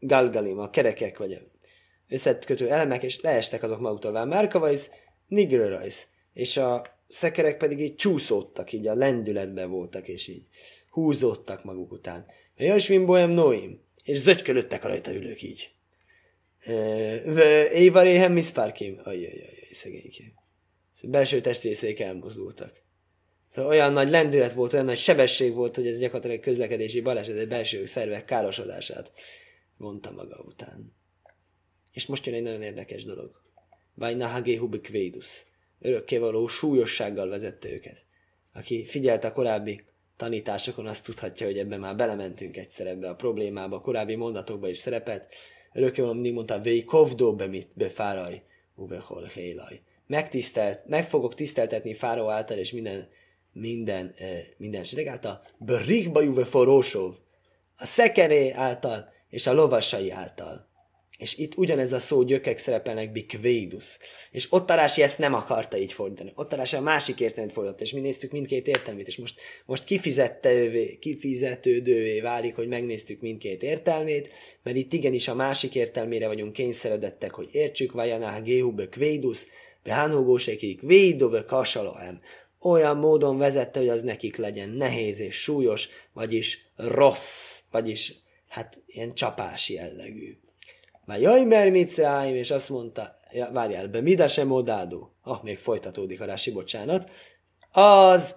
galgalim, 0.00 0.58
a 0.58 0.70
kerekek, 0.70 1.18
vagy 1.18 1.32
a 1.32 1.38
elemek, 2.68 3.02
és 3.02 3.20
leestek 3.20 3.62
azok 3.62 3.80
maguktól. 3.80 4.24
Márkavajsz, 4.24 4.90
nigrörajsz, 5.26 6.06
és 6.32 6.56
a 6.56 6.86
szekerek 7.08 7.56
pedig 7.56 7.80
így 7.80 7.94
csúszódtak, 7.94 8.72
így 8.72 8.86
a 8.86 8.94
lendületben 8.94 9.70
voltak, 9.70 10.08
és 10.08 10.28
így 10.28 10.46
húzódtak 10.90 11.64
maguk 11.64 11.92
után. 11.92 12.26
Jasvin 12.56 13.06
boem 13.06 13.30
noim, 13.30 13.80
és 14.02 14.18
zögykölöttek 14.18 14.84
a 14.84 14.88
rajta 14.88 15.14
ülők 15.14 15.42
így. 15.42 15.75
Évaréhem 17.72 18.32
miszpárkém. 18.32 19.00
Ajjajajaj, 19.04 19.68
szegénykém. 19.70 20.32
Szóval 20.92 21.10
belső 21.10 21.40
testrészeik 21.40 22.00
elmozdultak. 22.00 22.84
Szóval 23.48 23.70
olyan 23.70 23.92
nagy 23.92 24.10
lendület 24.10 24.52
volt, 24.52 24.72
olyan 24.72 24.84
nagy 24.84 24.98
sebesség 24.98 25.54
volt, 25.54 25.74
hogy 25.74 25.86
ez 25.86 25.98
gyakorlatilag 25.98 26.40
közlekedési 26.40 27.00
baleset, 27.00 27.36
egy 27.36 27.48
belső 27.48 27.86
szervek 27.86 28.24
károsodását 28.24 29.12
vonta 29.76 30.10
maga 30.10 30.42
után. 30.46 30.94
És 31.92 32.06
most 32.06 32.26
jön 32.26 32.34
egy 32.34 32.42
nagyon 32.42 32.62
érdekes 32.62 33.04
dolog. 33.04 33.42
Vajnahagé 33.94 34.56
hubikvédus. 34.56 35.44
Örökkévaló 35.80 36.46
súlyossággal 36.46 37.28
vezette 37.28 37.70
őket. 37.70 38.04
Aki 38.52 38.86
figyelt 38.86 39.24
a 39.24 39.32
korábbi 39.32 39.84
tanításokon, 40.16 40.86
azt 40.86 41.04
tudhatja, 41.04 41.46
hogy 41.46 41.58
ebben 41.58 41.80
már 41.80 41.96
belementünk 41.96 42.56
egyszer 42.56 42.86
ebbe 42.86 43.08
a 43.08 43.14
problémába, 43.14 43.76
a 43.76 43.80
korábbi 43.80 44.14
mondatokba 44.14 44.68
is 44.68 44.78
szerepelt, 44.78 45.34
örökkévaló 45.76 46.12
mindig 46.12 46.32
mondta, 46.32 46.60
vei 46.60 46.84
kovdó 46.84 47.34
be 47.34 47.46
mit 47.46 47.68
befáraj, 47.74 48.42
uvehol 48.74 49.24
hélaj. 49.24 49.80
Megtisztelt, 50.06 50.86
meg 50.86 51.08
fogok 51.08 51.34
tiszteltetni 51.34 51.94
Fáró 51.94 52.28
által 52.28 52.56
és 52.56 52.72
minden, 52.72 53.08
minden, 53.52 54.12
eh, 54.16 54.38
minden 54.56 54.84
sereg 54.84 55.06
által, 55.06 55.42
berikba 55.58 56.20
juve 56.20 56.44
forrósov, 56.44 57.14
a 57.76 57.86
szekeré 57.86 58.50
által 58.50 59.08
és 59.28 59.46
a 59.46 59.52
lovasai 59.52 60.10
által. 60.10 60.68
És 61.18 61.36
itt 61.36 61.56
ugyanez 61.56 61.92
a 61.92 61.98
szó 61.98 62.22
gyökek 62.22 62.58
szerepelnek 62.58 63.12
bikvédus. 63.12 63.98
És 64.30 64.46
Ottarási 64.50 65.02
ezt 65.02 65.18
nem 65.18 65.34
akarta 65.34 65.78
így 65.78 65.92
fordítani. 65.92 66.32
Ottarási 66.34 66.76
a 66.76 66.80
másik 66.80 67.20
értelmet 67.20 67.52
fordította, 67.52 67.84
és 67.84 67.92
mi 67.92 68.00
néztük 68.00 68.30
mindkét 68.30 68.66
értelmét, 68.66 69.06
és 69.06 69.16
most, 69.16 69.40
most 69.66 69.84
kifizette 69.84 70.70
kifizetődővé 70.98 72.20
válik, 72.20 72.54
hogy 72.54 72.68
megnéztük 72.68 73.20
mindkét 73.20 73.62
értelmét, 73.62 74.28
mert 74.62 74.76
itt 74.76 74.92
igenis 74.92 75.28
a 75.28 75.34
másik 75.34 75.74
értelmére 75.74 76.26
vagyunk 76.26 76.52
kényszeredettek, 76.52 77.34
hogy 77.34 77.48
értsük, 77.52 77.92
vajaná 77.92 78.40
géhube 78.40 78.88
kvédus, 78.88 79.46
behánógósekik, 79.82 80.80
védove 80.80 81.44
kasaloem. 81.44 82.20
Olyan 82.60 82.96
módon 82.96 83.38
vezette, 83.38 83.78
hogy 83.78 83.88
az 83.88 84.02
nekik 84.02 84.36
legyen 84.36 84.68
nehéz 84.68 85.18
és 85.18 85.36
súlyos, 85.36 85.88
vagyis 86.12 86.66
rossz, 86.76 87.60
vagyis 87.70 88.14
hát 88.48 88.82
ilyen 88.86 89.14
csapás 89.14 89.68
jellegű. 89.68 90.32
Már 91.06 91.20
jaj, 91.20 91.68
ráim, 91.96 92.34
és 92.34 92.50
azt 92.50 92.68
mondta, 92.68 93.12
ja, 93.32 93.50
várjál, 93.52 93.88
be 93.88 94.00
mida 94.00 94.28
sem 94.28 94.50
odádó. 94.50 95.14
Ah, 95.22 95.42
még 95.42 95.58
folytatódik 95.58 96.20
a 96.20 96.24
rási, 96.24 96.50
bocsánat. 96.50 97.10
Az 97.72 98.36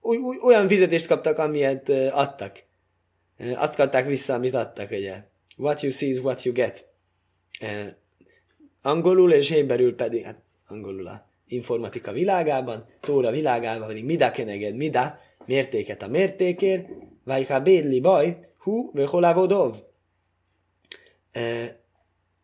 uy, 0.00 0.16
uy, 0.16 0.36
olyan 0.42 0.68
fizetést 0.68 1.06
kaptak, 1.06 1.38
amilyet 1.38 1.88
uh, 1.88 2.18
adtak. 2.18 2.62
Uh, 3.38 3.62
azt 3.62 3.74
kapták 3.74 4.06
vissza, 4.06 4.34
amit 4.34 4.54
adtak, 4.54 4.90
ugye. 4.90 5.22
What 5.56 5.80
you 5.80 5.92
see 5.92 6.08
is 6.08 6.18
what 6.18 6.42
you 6.42 6.54
get. 6.54 6.88
Uh, 7.60 7.86
angolul 8.82 9.32
és 9.32 9.48
héberül 9.48 9.94
pedig, 9.94 10.24
hát 10.24 10.42
angolul 10.68 11.06
a 11.06 11.28
informatika 11.46 12.12
világában, 12.12 12.86
tóra 13.00 13.30
világában 13.30 13.86
pedig 13.86 14.04
mida 14.04 14.30
keneged 14.30 14.76
mida, 14.76 15.18
mértéket 15.46 16.02
a 16.02 16.08
mértékért, 16.08 16.88
vagy 17.24 17.46
ha 17.46 17.60
bédli 17.60 18.00
baj, 18.00 18.38
hú, 18.58 18.90
vöholávodov. 18.92 19.76
Uh, 21.34 21.78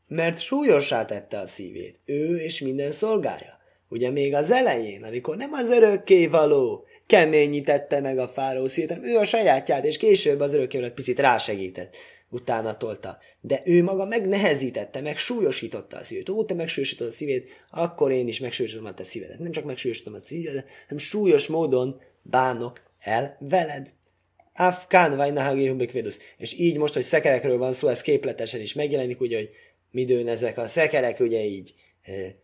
mert 0.07 0.41
súlyosá 0.41 1.05
tette 1.05 1.39
a 1.39 1.47
szívét, 1.47 2.01
ő 2.05 2.37
és 2.37 2.61
minden 2.61 2.91
szolgája. 2.91 3.59
Ugye 3.89 4.11
még 4.11 4.35
az 4.35 4.51
elején, 4.51 5.05
amikor 5.05 5.37
nem 5.37 5.53
az 5.53 5.71
örökké 5.71 6.27
való 6.27 6.87
keményítette 7.07 8.01
meg 8.01 8.19
a 8.19 8.29
fáró 8.29 8.67
szívét, 8.67 8.91
hanem 8.91 9.09
ő 9.09 9.17
a 9.17 9.25
sajátját, 9.25 9.85
és 9.85 9.97
később 9.97 10.41
az 10.41 10.55
örökké 10.55 10.89
picit 10.95 11.19
rásegített, 11.19 11.97
utána 12.29 12.77
tolta. 12.77 13.19
De 13.41 13.63
ő 13.65 13.83
maga 13.83 14.05
megnehezítette, 14.05 15.01
meg 15.01 15.19
súlyosította 15.19 15.97
a 15.97 16.05
szívét. 16.05 16.29
Ó, 16.29 16.45
te 16.45 16.55
megsúlyosítod 16.55 17.07
a 17.07 17.11
szívét, 17.11 17.49
akkor 17.71 18.11
én 18.11 18.29
is 18.29 18.41
megsúlyosítom 18.41 18.85
a 18.85 18.95
te 18.95 19.05
szívedet. 19.05 19.39
Nem 19.39 19.51
csak 19.51 19.65
megsúlyosítom 19.65 20.15
a 20.15 20.19
szívedet, 20.25 20.67
hanem 20.89 20.99
súlyos 20.99 21.47
módon 21.47 22.01
bánok 22.23 22.81
el 22.99 23.37
veled. 23.41 23.95
Afkán 24.55 25.17
vagy 25.17 26.21
És 26.39 26.59
így 26.59 26.77
most, 26.77 26.95
hogy 26.95 27.03
szekerekről 27.03 27.59
van 27.59 27.73
szó, 27.73 27.89
ez 27.89 28.01
képletesen 28.01 28.61
is 28.61 28.75
megjelenik, 28.75 29.21
ugye, 29.21 29.37
hogy 29.37 29.51
midőn 29.97 30.29
ezek 30.29 30.59
a 30.59 30.69
szekerek 30.69 31.21
ugye 31.21 31.45
így 31.45 31.75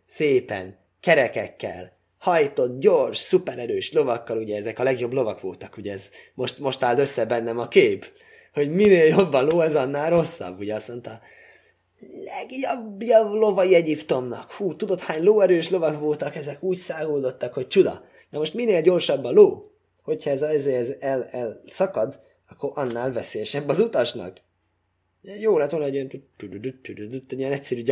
szépen, 0.07 0.79
kerekekkel, 1.01 1.97
hajtott, 2.19 2.81
gyors, 2.81 3.19
szupererős 3.19 3.93
lovakkal, 3.93 4.39
ugye 4.39 4.57
ezek 4.57 4.79
a 4.79 4.83
legjobb 4.83 5.13
lovak 5.13 5.41
voltak, 5.41 5.77
ugye 5.77 5.93
ez 5.93 6.11
most, 6.35 6.59
most 6.59 6.83
áll 6.83 6.99
össze 6.99 7.25
bennem 7.25 7.59
a 7.59 7.69
kép, 7.69 8.07
hogy 8.53 8.71
minél 8.71 9.05
jobb 9.05 9.33
a 9.33 9.43
ló, 9.43 9.61
ez 9.61 9.75
annál 9.75 10.11
rosszabb, 10.11 10.59
ugye 10.59 10.75
azt 10.75 10.89
mondta, 10.89 11.21
legjobb 12.25 13.03
lovai 13.33 13.75
Egyiptomnak. 13.75 14.51
Hú, 14.51 14.77
tudod 14.77 15.01
hány 15.01 15.23
lóerős 15.23 15.71
lovak 15.71 16.01
voltak, 16.01 16.37
ezek 16.37 16.63
úgy 16.63 16.77
száguldottak, 16.77 17.55
hogy 17.55 17.67
csuda. 17.67 18.05
Na 18.31 18.39
most 18.39 18.55
minél 18.55 18.81
gyorsabb 18.81 19.25
a 19.25 19.31
ló, 19.31 19.73
hogyha 20.03 20.31
ez, 20.31 20.43
ez, 20.43 20.67
ez 20.67 20.95
el, 21.01 21.25
el 21.25 21.63
szakad, 21.67 22.21
akkor 22.49 22.71
annál 22.75 23.13
veszélyesebb 23.13 23.69
az 23.69 23.79
utasnak. 23.79 24.41
Jó 25.23 25.59
lett 25.59 25.71
volna 25.71 25.87
egy 25.87 25.95
ilyen, 25.95 26.11
ilyen 27.29 27.53
egyszerű 27.53 27.83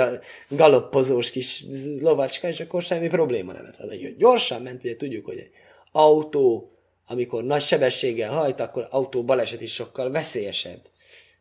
galoppozós 0.49 1.31
kis 1.31 1.65
lovacska, 2.01 2.49
és 2.49 2.61
akkor 2.61 2.83
semmi 2.83 3.09
probléma 3.09 3.53
nem 3.53 3.65
lett. 3.65 3.91
egy 3.91 4.17
gyorsan 4.17 4.63
ment, 4.63 4.85
ugye 4.85 4.97
tudjuk, 4.97 5.25
hogy 5.25 5.39
egy 5.39 5.51
autó, 5.93 6.73
amikor 7.07 7.45
nagy 7.45 7.63
sebességgel 7.63 8.33
hajt, 8.33 8.61
akkor 8.61 8.87
autó 8.91 9.25
baleset 9.25 9.61
is 9.61 9.73
sokkal 9.73 10.11
veszélyesebb. 10.11 10.89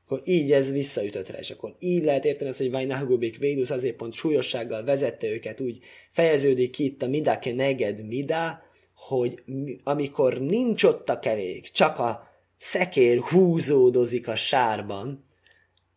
Akkor 0.05 0.21
így 0.23 0.51
ez 0.51 0.71
visszaütött 0.71 1.29
rá, 1.29 1.39
és 1.39 1.49
akkor 1.49 1.75
így 1.79 2.03
lehet 2.03 2.25
érteni 2.25 2.49
azt, 2.49 2.59
hogy 2.59 2.71
Vajnahagobik 2.71 3.37
Védusz 3.37 3.69
azért 3.69 3.95
pont 3.95 4.13
súlyossággal 4.13 4.83
vezette 4.83 5.27
őket, 5.27 5.59
úgy 5.59 5.79
fejeződik 6.11 6.71
ki 6.71 6.83
itt 6.83 7.01
a 7.01 7.07
Midake 7.07 7.53
Neged 7.53 8.05
Mida, 8.05 8.61
hogy 8.95 9.43
amikor 9.83 10.39
nincs 10.39 10.83
ott 10.83 11.09
a 11.09 11.19
kerék, 11.19 11.69
csak 11.69 11.99
a 11.99 12.27
szekér 12.57 13.19
húzódozik 13.19 14.27
a 14.27 14.35
sárban, 14.35 15.28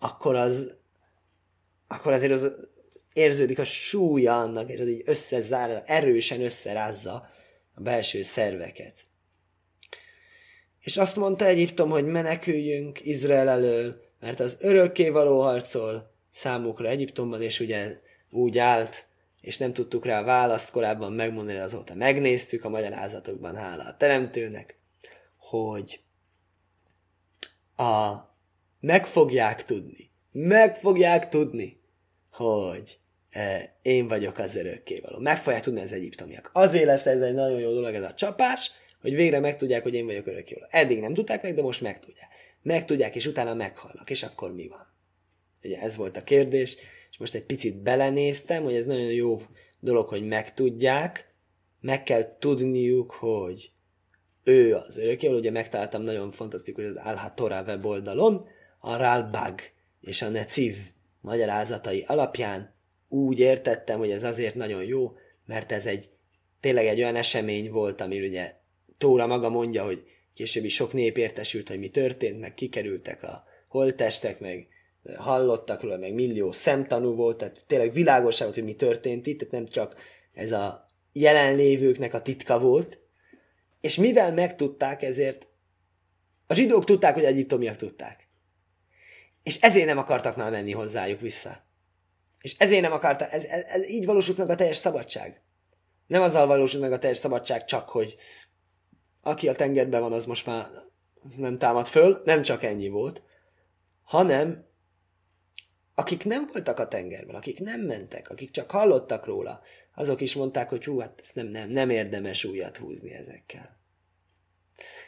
akkor 0.03 0.37
az 0.37 0.77
akkor 1.89 2.13
azért 2.13 2.33
az 2.33 2.69
érződik 3.13 3.59
a 3.59 3.65
súlya 3.65 4.41
annak, 4.41 4.71
és 4.71 4.81
az 4.81 4.89
így 4.89 5.03
összezárja, 5.05 5.83
erősen 5.83 6.41
összerázza 6.41 7.29
a 7.75 7.81
belső 7.81 8.23
szerveket. 8.23 8.95
És 10.81 10.97
azt 10.97 11.17
mondta 11.17 11.45
Egyiptom, 11.45 11.91
hogy 11.91 12.05
meneküljünk 12.05 13.05
Izrael 13.05 13.49
elől, 13.49 14.01
mert 14.21 14.41
az 14.41 14.57
örökké 14.61 15.09
való 15.09 15.41
harcol 15.41 16.11
számukra 16.31 16.89
Egyiptomban, 16.89 17.43
és 17.43 17.61
ugye 17.61 18.01
úgy 18.31 18.59
állt, 18.59 19.07
és 19.41 19.59
nem 19.59 19.73
tudtuk 19.73 20.05
rá 20.05 20.23
választ 20.23 20.71
korábban 20.71 21.13
megmondani, 21.13 21.59
azóta 21.59 21.95
megnéztük 21.95 22.65
a 22.65 22.69
magyarázatokban, 22.69 23.57
hála 23.57 23.85
a 23.85 23.97
teremtőnek, 23.97 24.79
hogy 25.37 26.01
a 27.77 28.31
meg 28.83 29.07
fogják 29.07 29.65
tudni, 29.65 30.11
meg 30.33 30.77
fogják 30.77 31.29
tudni, 31.29 31.81
hogy 32.31 32.99
e, 33.31 33.77
én 33.83 34.09
vagyok 34.09 34.39
az 34.39 34.57
örökkévaló. 34.57 35.19
Meg 35.19 35.39
fogják 35.39 35.63
tudni 35.63 35.81
az 35.81 35.93
egyiptomiak. 35.93 36.51
Azért 36.53 36.85
lesz 36.85 37.07
ez 37.07 37.21
egy 37.21 37.35
nagyon 37.35 37.61
jó 37.61 37.73
dolog 37.73 37.95
ez 37.95 38.03
a 38.03 38.15
csapás, 38.15 38.71
hogy 39.01 39.15
végre 39.15 39.41
megtudják, 39.41 39.83
hogy 39.83 39.95
én 39.95 40.07
vagyok 40.07 40.27
örökkévaló. 40.27 40.67
Eddig 40.71 41.01
nem 41.01 41.15
tudták 41.15 41.43
meg, 41.43 41.55
de 41.55 41.63
most 41.63 41.81
megtudják. 41.81 42.29
Megtudják, 42.63 43.17
és 43.17 43.27
utána 43.27 43.55
meghalnak. 43.55 44.11
És 44.11 44.23
akkor 44.23 44.55
mi 44.55 44.69
van? 44.69 44.87
Ugye 45.65 45.81
ez 45.81 45.97
volt 45.97 46.17
a 46.17 46.25
kérdés, 46.25 46.77
és 47.11 47.19
most 47.19 47.35
egy 47.35 47.45
picit 47.45 47.83
belenéztem, 47.83 48.63
hogy 48.63 48.75
ez 48.75 48.85
nagyon 48.85 49.13
jó 49.13 49.41
dolog, 49.81 50.09
hogy 50.09 50.27
megtudják, 50.27 51.35
meg 51.81 52.03
kell 52.03 52.37
tudniuk, 52.39 53.11
hogy 53.11 53.71
ő 54.45 54.75
az 54.75 54.97
örökkévaló, 54.97 55.39
ugye 55.39 55.51
megtaláltam 55.51 56.03
nagyon 56.03 56.31
fantasztikus 56.31 56.85
az 56.85 56.97
Alha 56.97 57.35
Torah 57.35 57.67
weboldalon, 57.67 58.47
a 58.85 58.97
Ralbag 58.97 59.61
és 60.01 60.23
a 60.23 60.29
Neciv 60.29 60.77
magyarázatai 61.21 62.05
alapján 62.07 62.75
úgy 63.09 63.39
értettem, 63.39 63.99
hogy 63.99 64.11
ez 64.11 64.25
azért 64.25 64.55
nagyon 64.55 64.85
jó, 64.85 65.13
mert 65.47 65.73
ez 65.73 65.87
egy 65.87 66.11
tényleg 66.61 66.87
egy 66.87 66.99
olyan 66.99 67.17
esemény 67.17 67.71
volt, 67.71 68.01
ami 68.01 68.27
ugye 68.27 68.53
Tóra 68.99 69.27
maga 69.27 69.49
mondja, 69.49 69.85
hogy 69.85 70.03
később 70.35 70.65
is 70.65 70.75
sok 70.75 70.93
nép 70.93 71.17
értesült, 71.17 71.69
hogy 71.69 71.79
mi 71.79 71.89
történt, 71.89 72.41
meg 72.41 72.55
kikerültek 72.55 73.23
a 73.23 73.45
holttestek, 73.69 74.41
meg 74.41 74.69
hallottak 75.17 75.83
róla, 75.83 75.97
meg 75.99 76.15
millió 76.15 76.53
szemtanú 76.53 77.15
volt, 77.15 77.37
tehát 77.37 77.65
tényleg 77.67 77.93
világos 77.93 78.39
volt, 78.39 78.55
hogy 78.55 78.65
mi 78.65 78.75
történt 78.75 79.27
itt, 79.27 79.39
tehát 79.39 79.53
nem 79.53 79.67
csak 79.67 79.95
ez 80.33 80.53
a 80.53 80.91
jelenlévőknek 81.13 82.15
a 82.15 82.23
titka 82.23 82.59
volt, 82.59 82.99
és 83.81 83.97
mivel 83.97 84.33
megtudták, 84.33 85.03
ezért 85.03 85.49
a 86.47 86.55
zsidók 86.55 86.85
tudták, 86.85 87.15
hogy 87.15 87.25
egyiptomiak 87.25 87.77
tudták. 87.77 88.22
És 89.43 89.61
ezért 89.61 89.87
nem 89.87 89.99
akartak 89.99 90.37
már 90.37 90.51
menni 90.51 90.73
hozzájuk 90.73 91.21
vissza. 91.21 91.65
És 92.41 92.57
ezért 92.59 92.83
nem 92.83 92.93
akarta, 92.93 93.27
ez, 93.27 93.45
ez, 93.45 93.63
ez 93.63 93.89
így 93.89 94.07
valósult 94.07 94.37
meg 94.37 94.51
a 94.51 94.55
teljes 94.55 94.77
szabadság. 94.77 95.43
Nem 96.07 96.23
azzal 96.23 96.47
valósult 96.47 96.83
meg 96.83 96.93
a 96.93 96.99
teljes 96.99 97.19
szabadság 97.19 97.65
csak, 97.65 97.89
hogy 97.89 98.17
aki 99.23 99.49
a 99.49 99.55
tengerben 99.55 100.01
van, 100.01 100.13
az 100.13 100.25
most 100.25 100.47
már 100.47 100.67
nem 101.37 101.59
támad 101.59 101.87
föl, 101.87 102.23
nem 102.25 102.43
csak 102.43 102.63
ennyi 102.63 102.89
volt, 102.89 103.23
hanem 104.03 104.67
akik 105.95 106.25
nem 106.25 106.49
voltak 106.53 106.79
a 106.79 106.89
tengerben, 106.89 107.35
akik 107.35 107.61
nem 107.61 107.81
mentek, 107.81 108.31
akik 108.31 108.51
csak 108.51 108.71
hallottak 108.71 109.27
róla, 109.27 109.61
azok 109.95 110.21
is 110.21 110.35
mondták, 110.35 110.69
hogy 110.69 110.85
hú, 110.85 110.99
hát 110.99 111.21
ezt 111.21 111.35
nem, 111.35 111.47
nem, 111.47 111.71
nem 111.71 111.91
érdemes 111.91 112.45
újat 112.45 112.77
húzni 112.77 113.15
ezekkel. 113.15 113.81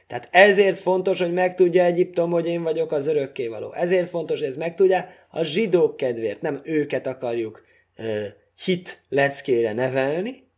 Tehát 0.06 0.28
ezért 0.30 0.78
fontos, 0.78 1.20
hogy 1.20 1.32
megtudja 1.32 1.84
Egyiptom, 1.84 2.30
hogy 2.30 2.46
én 2.46 2.62
vagyok 2.62 2.92
az 2.92 3.06
örökkévaló. 3.06 3.72
Ezért 3.72 4.08
fontos, 4.08 4.38
hogy 4.38 4.48
ez 4.48 4.56
megtudja 4.56 5.08
a 5.30 5.42
zsidók 5.42 5.96
kedvéért. 5.96 6.40
Nem 6.40 6.60
őket 6.64 7.06
akarjuk 7.06 7.64
uh, 7.98 8.24
hit 8.64 9.02
leckére 9.08 9.72
nevelni, 9.72 10.48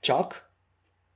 csak, 0.00 0.50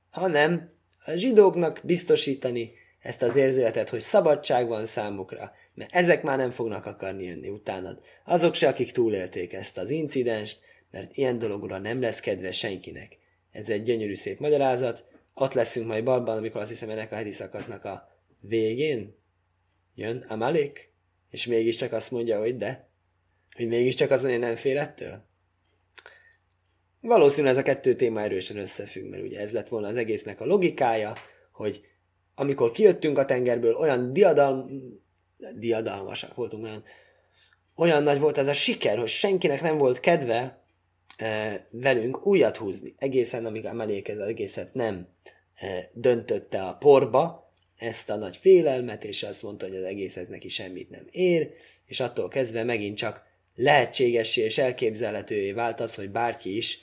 hanem 0.09 0.73
a 1.05 1.11
zsidóknak 1.11 1.81
biztosítani 1.83 2.71
ezt 2.99 3.21
az 3.21 3.35
érzületet, 3.35 3.89
hogy 3.89 4.01
szabadság 4.01 4.67
van 4.67 4.85
számukra, 4.85 5.51
mert 5.73 5.95
ezek 5.95 6.23
már 6.23 6.37
nem 6.37 6.51
fognak 6.51 6.85
akarni 6.85 7.23
jönni 7.23 7.49
utánad. 7.49 7.99
Azok 8.25 8.55
se, 8.55 8.67
akik 8.67 8.91
túlélték 8.91 9.53
ezt 9.53 9.77
az 9.77 9.89
incidenst, 9.89 10.59
mert 10.91 11.15
ilyen 11.15 11.37
dologra 11.37 11.77
nem 11.77 12.01
lesz 12.01 12.19
kedve 12.19 12.51
senkinek. 12.51 13.17
Ez 13.51 13.69
egy 13.69 13.83
gyönyörű 13.83 14.15
szép 14.15 14.39
magyarázat, 14.39 15.03
ott 15.39 15.53
leszünk 15.53 15.87
majd 15.87 16.03
balban, 16.03 16.37
amikor 16.37 16.61
azt 16.61 16.69
hiszem 16.69 16.89
ennek 16.89 17.11
a 17.11 17.15
heti 17.15 17.31
szakasznak 17.31 17.85
a 17.85 18.07
végén 18.39 19.15
jön 19.95 20.25
Amalek, 20.27 20.93
és 21.29 21.45
mégiscsak 21.45 21.91
azt 21.91 22.11
mondja, 22.11 22.39
hogy 22.39 22.57
de, 22.57 22.89
hogy 23.55 23.67
mégiscsak 23.67 24.11
azon 24.11 24.31
én 24.31 24.39
nem 24.39 24.55
fél 24.55 24.77
ettől. 24.77 25.27
Valószínűleg 27.01 27.53
ez 27.53 27.59
a 27.59 27.63
kettő 27.63 27.93
téma 27.93 28.21
erősen 28.21 28.57
összefügg, 28.57 29.09
mert 29.09 29.23
ugye 29.23 29.39
ez 29.39 29.51
lett 29.51 29.67
volna 29.67 29.87
az 29.87 29.95
egésznek 29.95 30.41
a 30.41 30.45
logikája, 30.45 31.13
hogy 31.51 31.81
amikor 32.35 32.71
kijöttünk 32.71 33.17
a 33.17 33.25
tengerből, 33.25 33.75
olyan 33.75 34.13
diadal, 34.13 34.69
diadalmasak 35.55 36.35
voltunk, 36.35 36.63
olyan, 36.63 36.83
olyan 37.75 38.03
nagy 38.03 38.19
volt 38.19 38.37
ez 38.37 38.47
a 38.47 38.53
siker, 38.53 38.97
hogy 38.97 39.07
senkinek 39.07 39.61
nem 39.61 39.77
volt 39.77 39.99
kedve 39.99 40.58
velünk 41.69 42.25
újat 42.25 42.57
húzni. 42.57 42.93
Egészen, 42.97 43.45
amíg 43.45 43.65
a 43.65 43.73
melék 43.73 44.09
az 44.09 44.17
egészet 44.17 44.73
nem 44.73 45.07
döntötte 45.93 46.63
a 46.63 46.73
porba, 46.75 47.53
ezt 47.75 48.09
a 48.09 48.15
nagy 48.15 48.37
félelmet, 48.37 49.03
és 49.03 49.23
azt 49.23 49.43
mondta, 49.43 49.65
hogy 49.65 49.75
az 49.75 49.83
egész 49.83 50.17
ez 50.17 50.27
neki 50.27 50.49
semmit 50.49 50.89
nem 50.89 51.07
ér, 51.11 51.51
és 51.85 51.99
attól 51.99 52.27
kezdve 52.27 52.63
megint 52.63 52.97
csak 52.97 53.23
lehetségessé 53.55 54.41
és 54.41 54.57
elképzelhetővé 54.57 55.51
vált 55.51 55.79
az, 55.79 55.95
hogy 55.95 56.09
bárki 56.09 56.57
is 56.57 56.79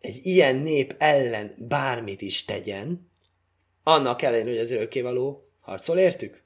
egy 0.00 0.18
ilyen 0.22 0.56
nép 0.56 0.94
ellen 0.98 1.54
bármit 1.58 2.20
is 2.20 2.44
tegyen, 2.44 3.10
annak 3.82 4.22
ellenére, 4.22 4.50
hogy 4.50 4.58
az 4.58 4.70
örökkévaló 4.70 5.50
harcol 5.60 5.98
értük. 5.98 6.42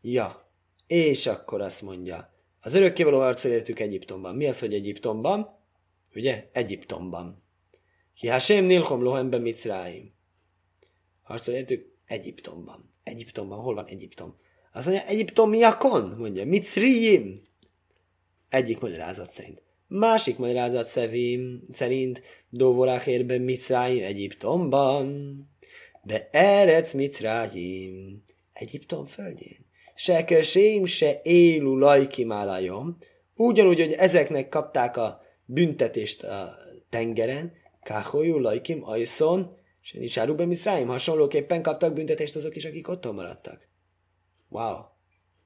Ja, 0.00 0.52
és 0.86 1.26
akkor 1.26 1.60
azt 1.60 1.82
mondja, 1.82 2.32
az 2.68 2.74
örökkévaló 2.74 3.18
harcol 3.18 3.50
értük 3.50 3.80
Egyiptomban. 3.80 4.36
Mi 4.36 4.46
az, 4.46 4.58
hogy 4.58 4.74
Egyiptomban? 4.74 5.58
Ugye? 6.14 6.48
Egyiptomban. 6.52 7.42
Ki 8.14 8.28
Hashem 8.28 8.64
nilchom 8.64 9.02
lohembe 9.02 9.38
mitzráim. 9.38 10.12
Harcol 11.22 11.54
értük 11.54 11.96
Egyiptomban. 12.06 12.90
Egyiptomban. 13.02 13.58
Hol 13.58 13.74
van 13.74 13.86
Egyiptom? 13.86 14.36
Azt 14.72 14.86
mondja, 14.86 15.06
Egyiptomiakon, 15.06 16.14
mondja, 16.18 16.44
mitzriim. 16.46 17.42
Egyik 18.48 18.80
magyarázat 18.80 19.30
szerint. 19.30 19.62
Másik 19.86 20.38
magyarázat 20.38 20.86
szevim, 20.86 21.62
szerint 21.72 22.22
Dovorachérben 22.50 23.40
Micráim 23.40 24.04
Egyiptomban, 24.04 25.38
be 26.02 26.28
Erec 26.32 26.94
Micráim 26.94 28.24
Egyiptom 28.52 29.06
földjén. 29.06 29.66
Se 30.00 30.24
kösém, 30.24 30.84
se 30.84 31.20
élu 31.22 31.78
lajkimálajom, 31.78 32.98
ugyanúgy, 33.34 33.80
hogy 33.80 33.92
ezeknek 33.92 34.48
kapták 34.48 34.96
a 34.96 35.22
büntetést 35.44 36.22
a 36.24 36.50
tengeren, 36.88 37.52
Káholyú 37.82 38.38
lajkim 38.38 38.84
ajszon, 38.84 39.52
se 39.80 39.98
Nisáruben 39.98 40.48
Micráim, 40.48 40.86
hasonlóképpen 40.86 41.62
kaptak 41.62 41.92
büntetést 41.92 42.36
azok 42.36 42.56
is, 42.56 42.64
akik 42.64 42.88
otthon 42.88 43.14
maradtak. 43.14 43.68
Wow! 44.48 44.76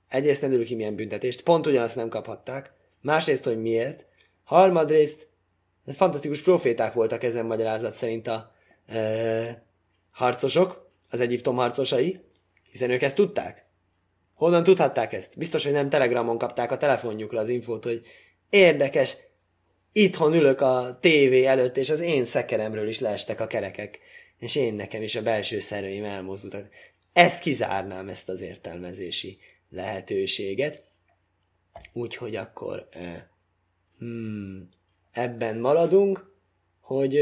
Egyrészt 0.08 0.42
nem 0.42 0.52
örül 0.52 0.64
ki 0.64 0.74
milyen 0.74 0.96
büntetést, 0.96 1.42
pont 1.42 1.66
ugyanazt 1.66 1.96
nem 1.96 2.08
kaphatták, 2.08 2.72
másrészt, 3.00 3.44
hogy 3.44 3.60
miért, 3.60 4.06
Harmadrészt 4.44 5.28
fantasztikus 5.86 6.42
proféták 6.42 6.92
voltak 6.92 7.22
ezen 7.22 7.46
magyarázat 7.46 7.94
szerint 7.94 8.26
a 8.26 8.52
e, 8.86 9.66
harcosok, 10.10 10.90
az 11.10 11.20
Egyiptom 11.20 11.56
harcosai, 11.56 12.20
hiszen 12.70 12.90
ők 12.90 13.02
ezt 13.02 13.14
tudták. 13.14 13.70
Honnan 14.42 14.62
tudhatták 14.62 15.12
ezt? 15.12 15.38
Biztos, 15.38 15.64
hogy 15.64 15.72
nem 15.72 15.88
Telegramon 15.88 16.38
kapták 16.38 16.72
a 16.72 16.76
telefonjukra 16.76 17.40
az 17.40 17.48
infót, 17.48 17.84
hogy 17.84 18.06
érdekes, 18.50 19.16
itthon 19.92 20.34
ülök 20.34 20.60
a 20.60 20.98
tévé 21.00 21.44
előtt, 21.44 21.76
és 21.76 21.90
az 21.90 22.00
én 22.00 22.24
szekeremről 22.24 22.88
is 22.88 23.00
leestek 23.00 23.40
a 23.40 23.46
kerekek, 23.46 24.00
és 24.38 24.54
én 24.54 24.74
nekem 24.74 25.02
is 25.02 25.14
a 25.14 25.22
belső 25.22 25.58
szerveim 25.58 26.04
elmozdultak. 26.04 26.68
Ezt 27.12 27.40
kizárnám, 27.40 28.08
ezt 28.08 28.28
az 28.28 28.40
értelmezési 28.40 29.38
lehetőséget. 29.70 30.82
Úgyhogy 31.92 32.36
akkor 32.36 32.88
e, 32.90 33.30
hmm, 33.98 34.68
ebben 35.12 35.58
maradunk, 35.58 36.34
hogy 36.80 37.16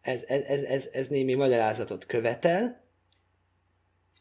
ez, 0.00 0.22
ez, 0.26 0.42
ez, 0.42 0.62
ez, 0.62 0.88
ez 0.92 1.06
némi 1.06 1.34
magyarázatot 1.34 2.06
követel. 2.06 2.85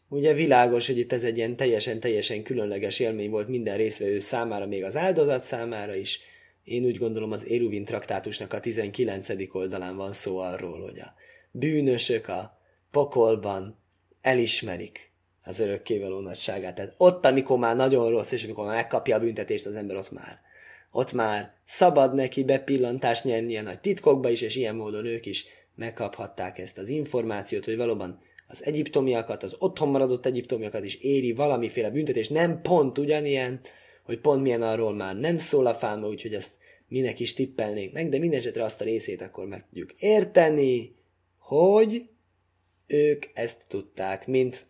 Ugye 0.09 0.33
világos, 0.33 0.87
hogy 0.87 0.97
itt 0.97 1.13
ez 1.13 1.23
egy 1.23 1.37
ilyen 1.37 1.55
teljesen-teljesen 1.55 2.43
különleges 2.43 2.99
élmény 2.99 3.29
volt 3.29 3.47
minden 3.47 3.77
részvevő 3.77 4.19
számára, 4.19 4.65
még 4.65 4.83
az 4.83 4.95
áldozat 4.95 5.43
számára 5.43 5.95
is. 5.95 6.19
Én 6.63 6.85
úgy 6.85 6.97
gondolom 6.97 7.31
az 7.31 7.47
Éruvin 7.47 7.85
traktátusnak 7.85 8.53
a 8.53 8.59
19. 8.59 9.29
oldalán 9.51 9.95
van 9.95 10.13
szó 10.13 10.37
arról, 10.37 10.81
hogy 10.81 10.99
a 10.99 11.13
bűnösök 11.51 12.27
a 12.27 12.59
pokolban 12.91 13.79
elismerik 14.21 15.11
az 15.43 15.59
örökkévaló 15.59 16.19
nagyságát. 16.19 16.75
Tehát 16.75 16.93
ott, 16.97 17.25
amikor 17.25 17.57
már 17.57 17.75
nagyon 17.75 18.09
rossz, 18.09 18.31
és 18.31 18.43
amikor 18.43 18.65
már 18.65 18.75
megkapja 18.75 19.15
a 19.15 19.19
büntetést 19.19 19.65
az 19.65 19.75
ember, 19.75 19.95
ott 19.95 20.11
már 20.11 20.43
ott 20.95 21.13
már 21.13 21.53
szabad 21.63 22.13
neki 22.13 22.43
bepillantást 22.43 23.23
nyerni 23.23 23.57
a 23.57 23.61
nagy 23.61 23.79
titkokba 23.79 24.29
is, 24.29 24.41
és 24.41 24.55
ilyen 24.55 24.75
módon 24.75 25.05
ők 25.05 25.25
is 25.25 25.45
megkaphatták 25.75 26.59
ezt 26.59 26.77
az 26.77 26.87
információt, 26.87 27.65
hogy 27.65 27.77
valóban 27.77 28.19
az 28.47 28.63
egyiptomiakat, 28.63 29.43
az 29.43 29.55
otthon 29.59 29.89
maradott 29.89 30.25
egyiptomiakat 30.25 30.85
is 30.85 30.95
éri 30.95 31.33
valamiféle 31.33 31.89
büntetés, 31.89 32.27
nem 32.27 32.61
pont 32.61 32.97
ugyanilyen, 32.97 33.59
hogy 34.03 34.19
pont 34.19 34.41
milyen 34.41 34.61
arról 34.61 34.93
már 34.93 35.15
nem 35.15 35.37
szól 35.37 35.65
a 35.65 35.73
fáma, 35.73 36.07
úgyhogy 36.07 36.33
ezt 36.33 36.57
minek 36.87 37.19
is 37.19 37.33
tippelnénk 37.33 37.93
meg, 37.93 38.09
de 38.09 38.19
mindesetre 38.19 38.63
azt 38.63 38.81
a 38.81 38.83
részét 38.83 39.21
akkor 39.21 39.47
meg 39.47 39.65
tudjuk 39.67 39.93
érteni, 39.97 40.95
hogy 41.37 42.09
ők 42.87 43.25
ezt 43.33 43.65
tudták, 43.67 44.27
mint 44.27 44.67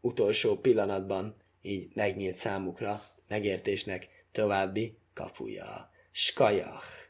utolsó 0.00 0.56
pillanatban 0.56 1.36
így 1.62 1.88
megnyílt 1.94 2.36
számukra 2.36 3.02
megértésnek 3.28 4.08
további 4.32 4.98
kapuja. 5.14 5.90
Skajach. 6.10 7.05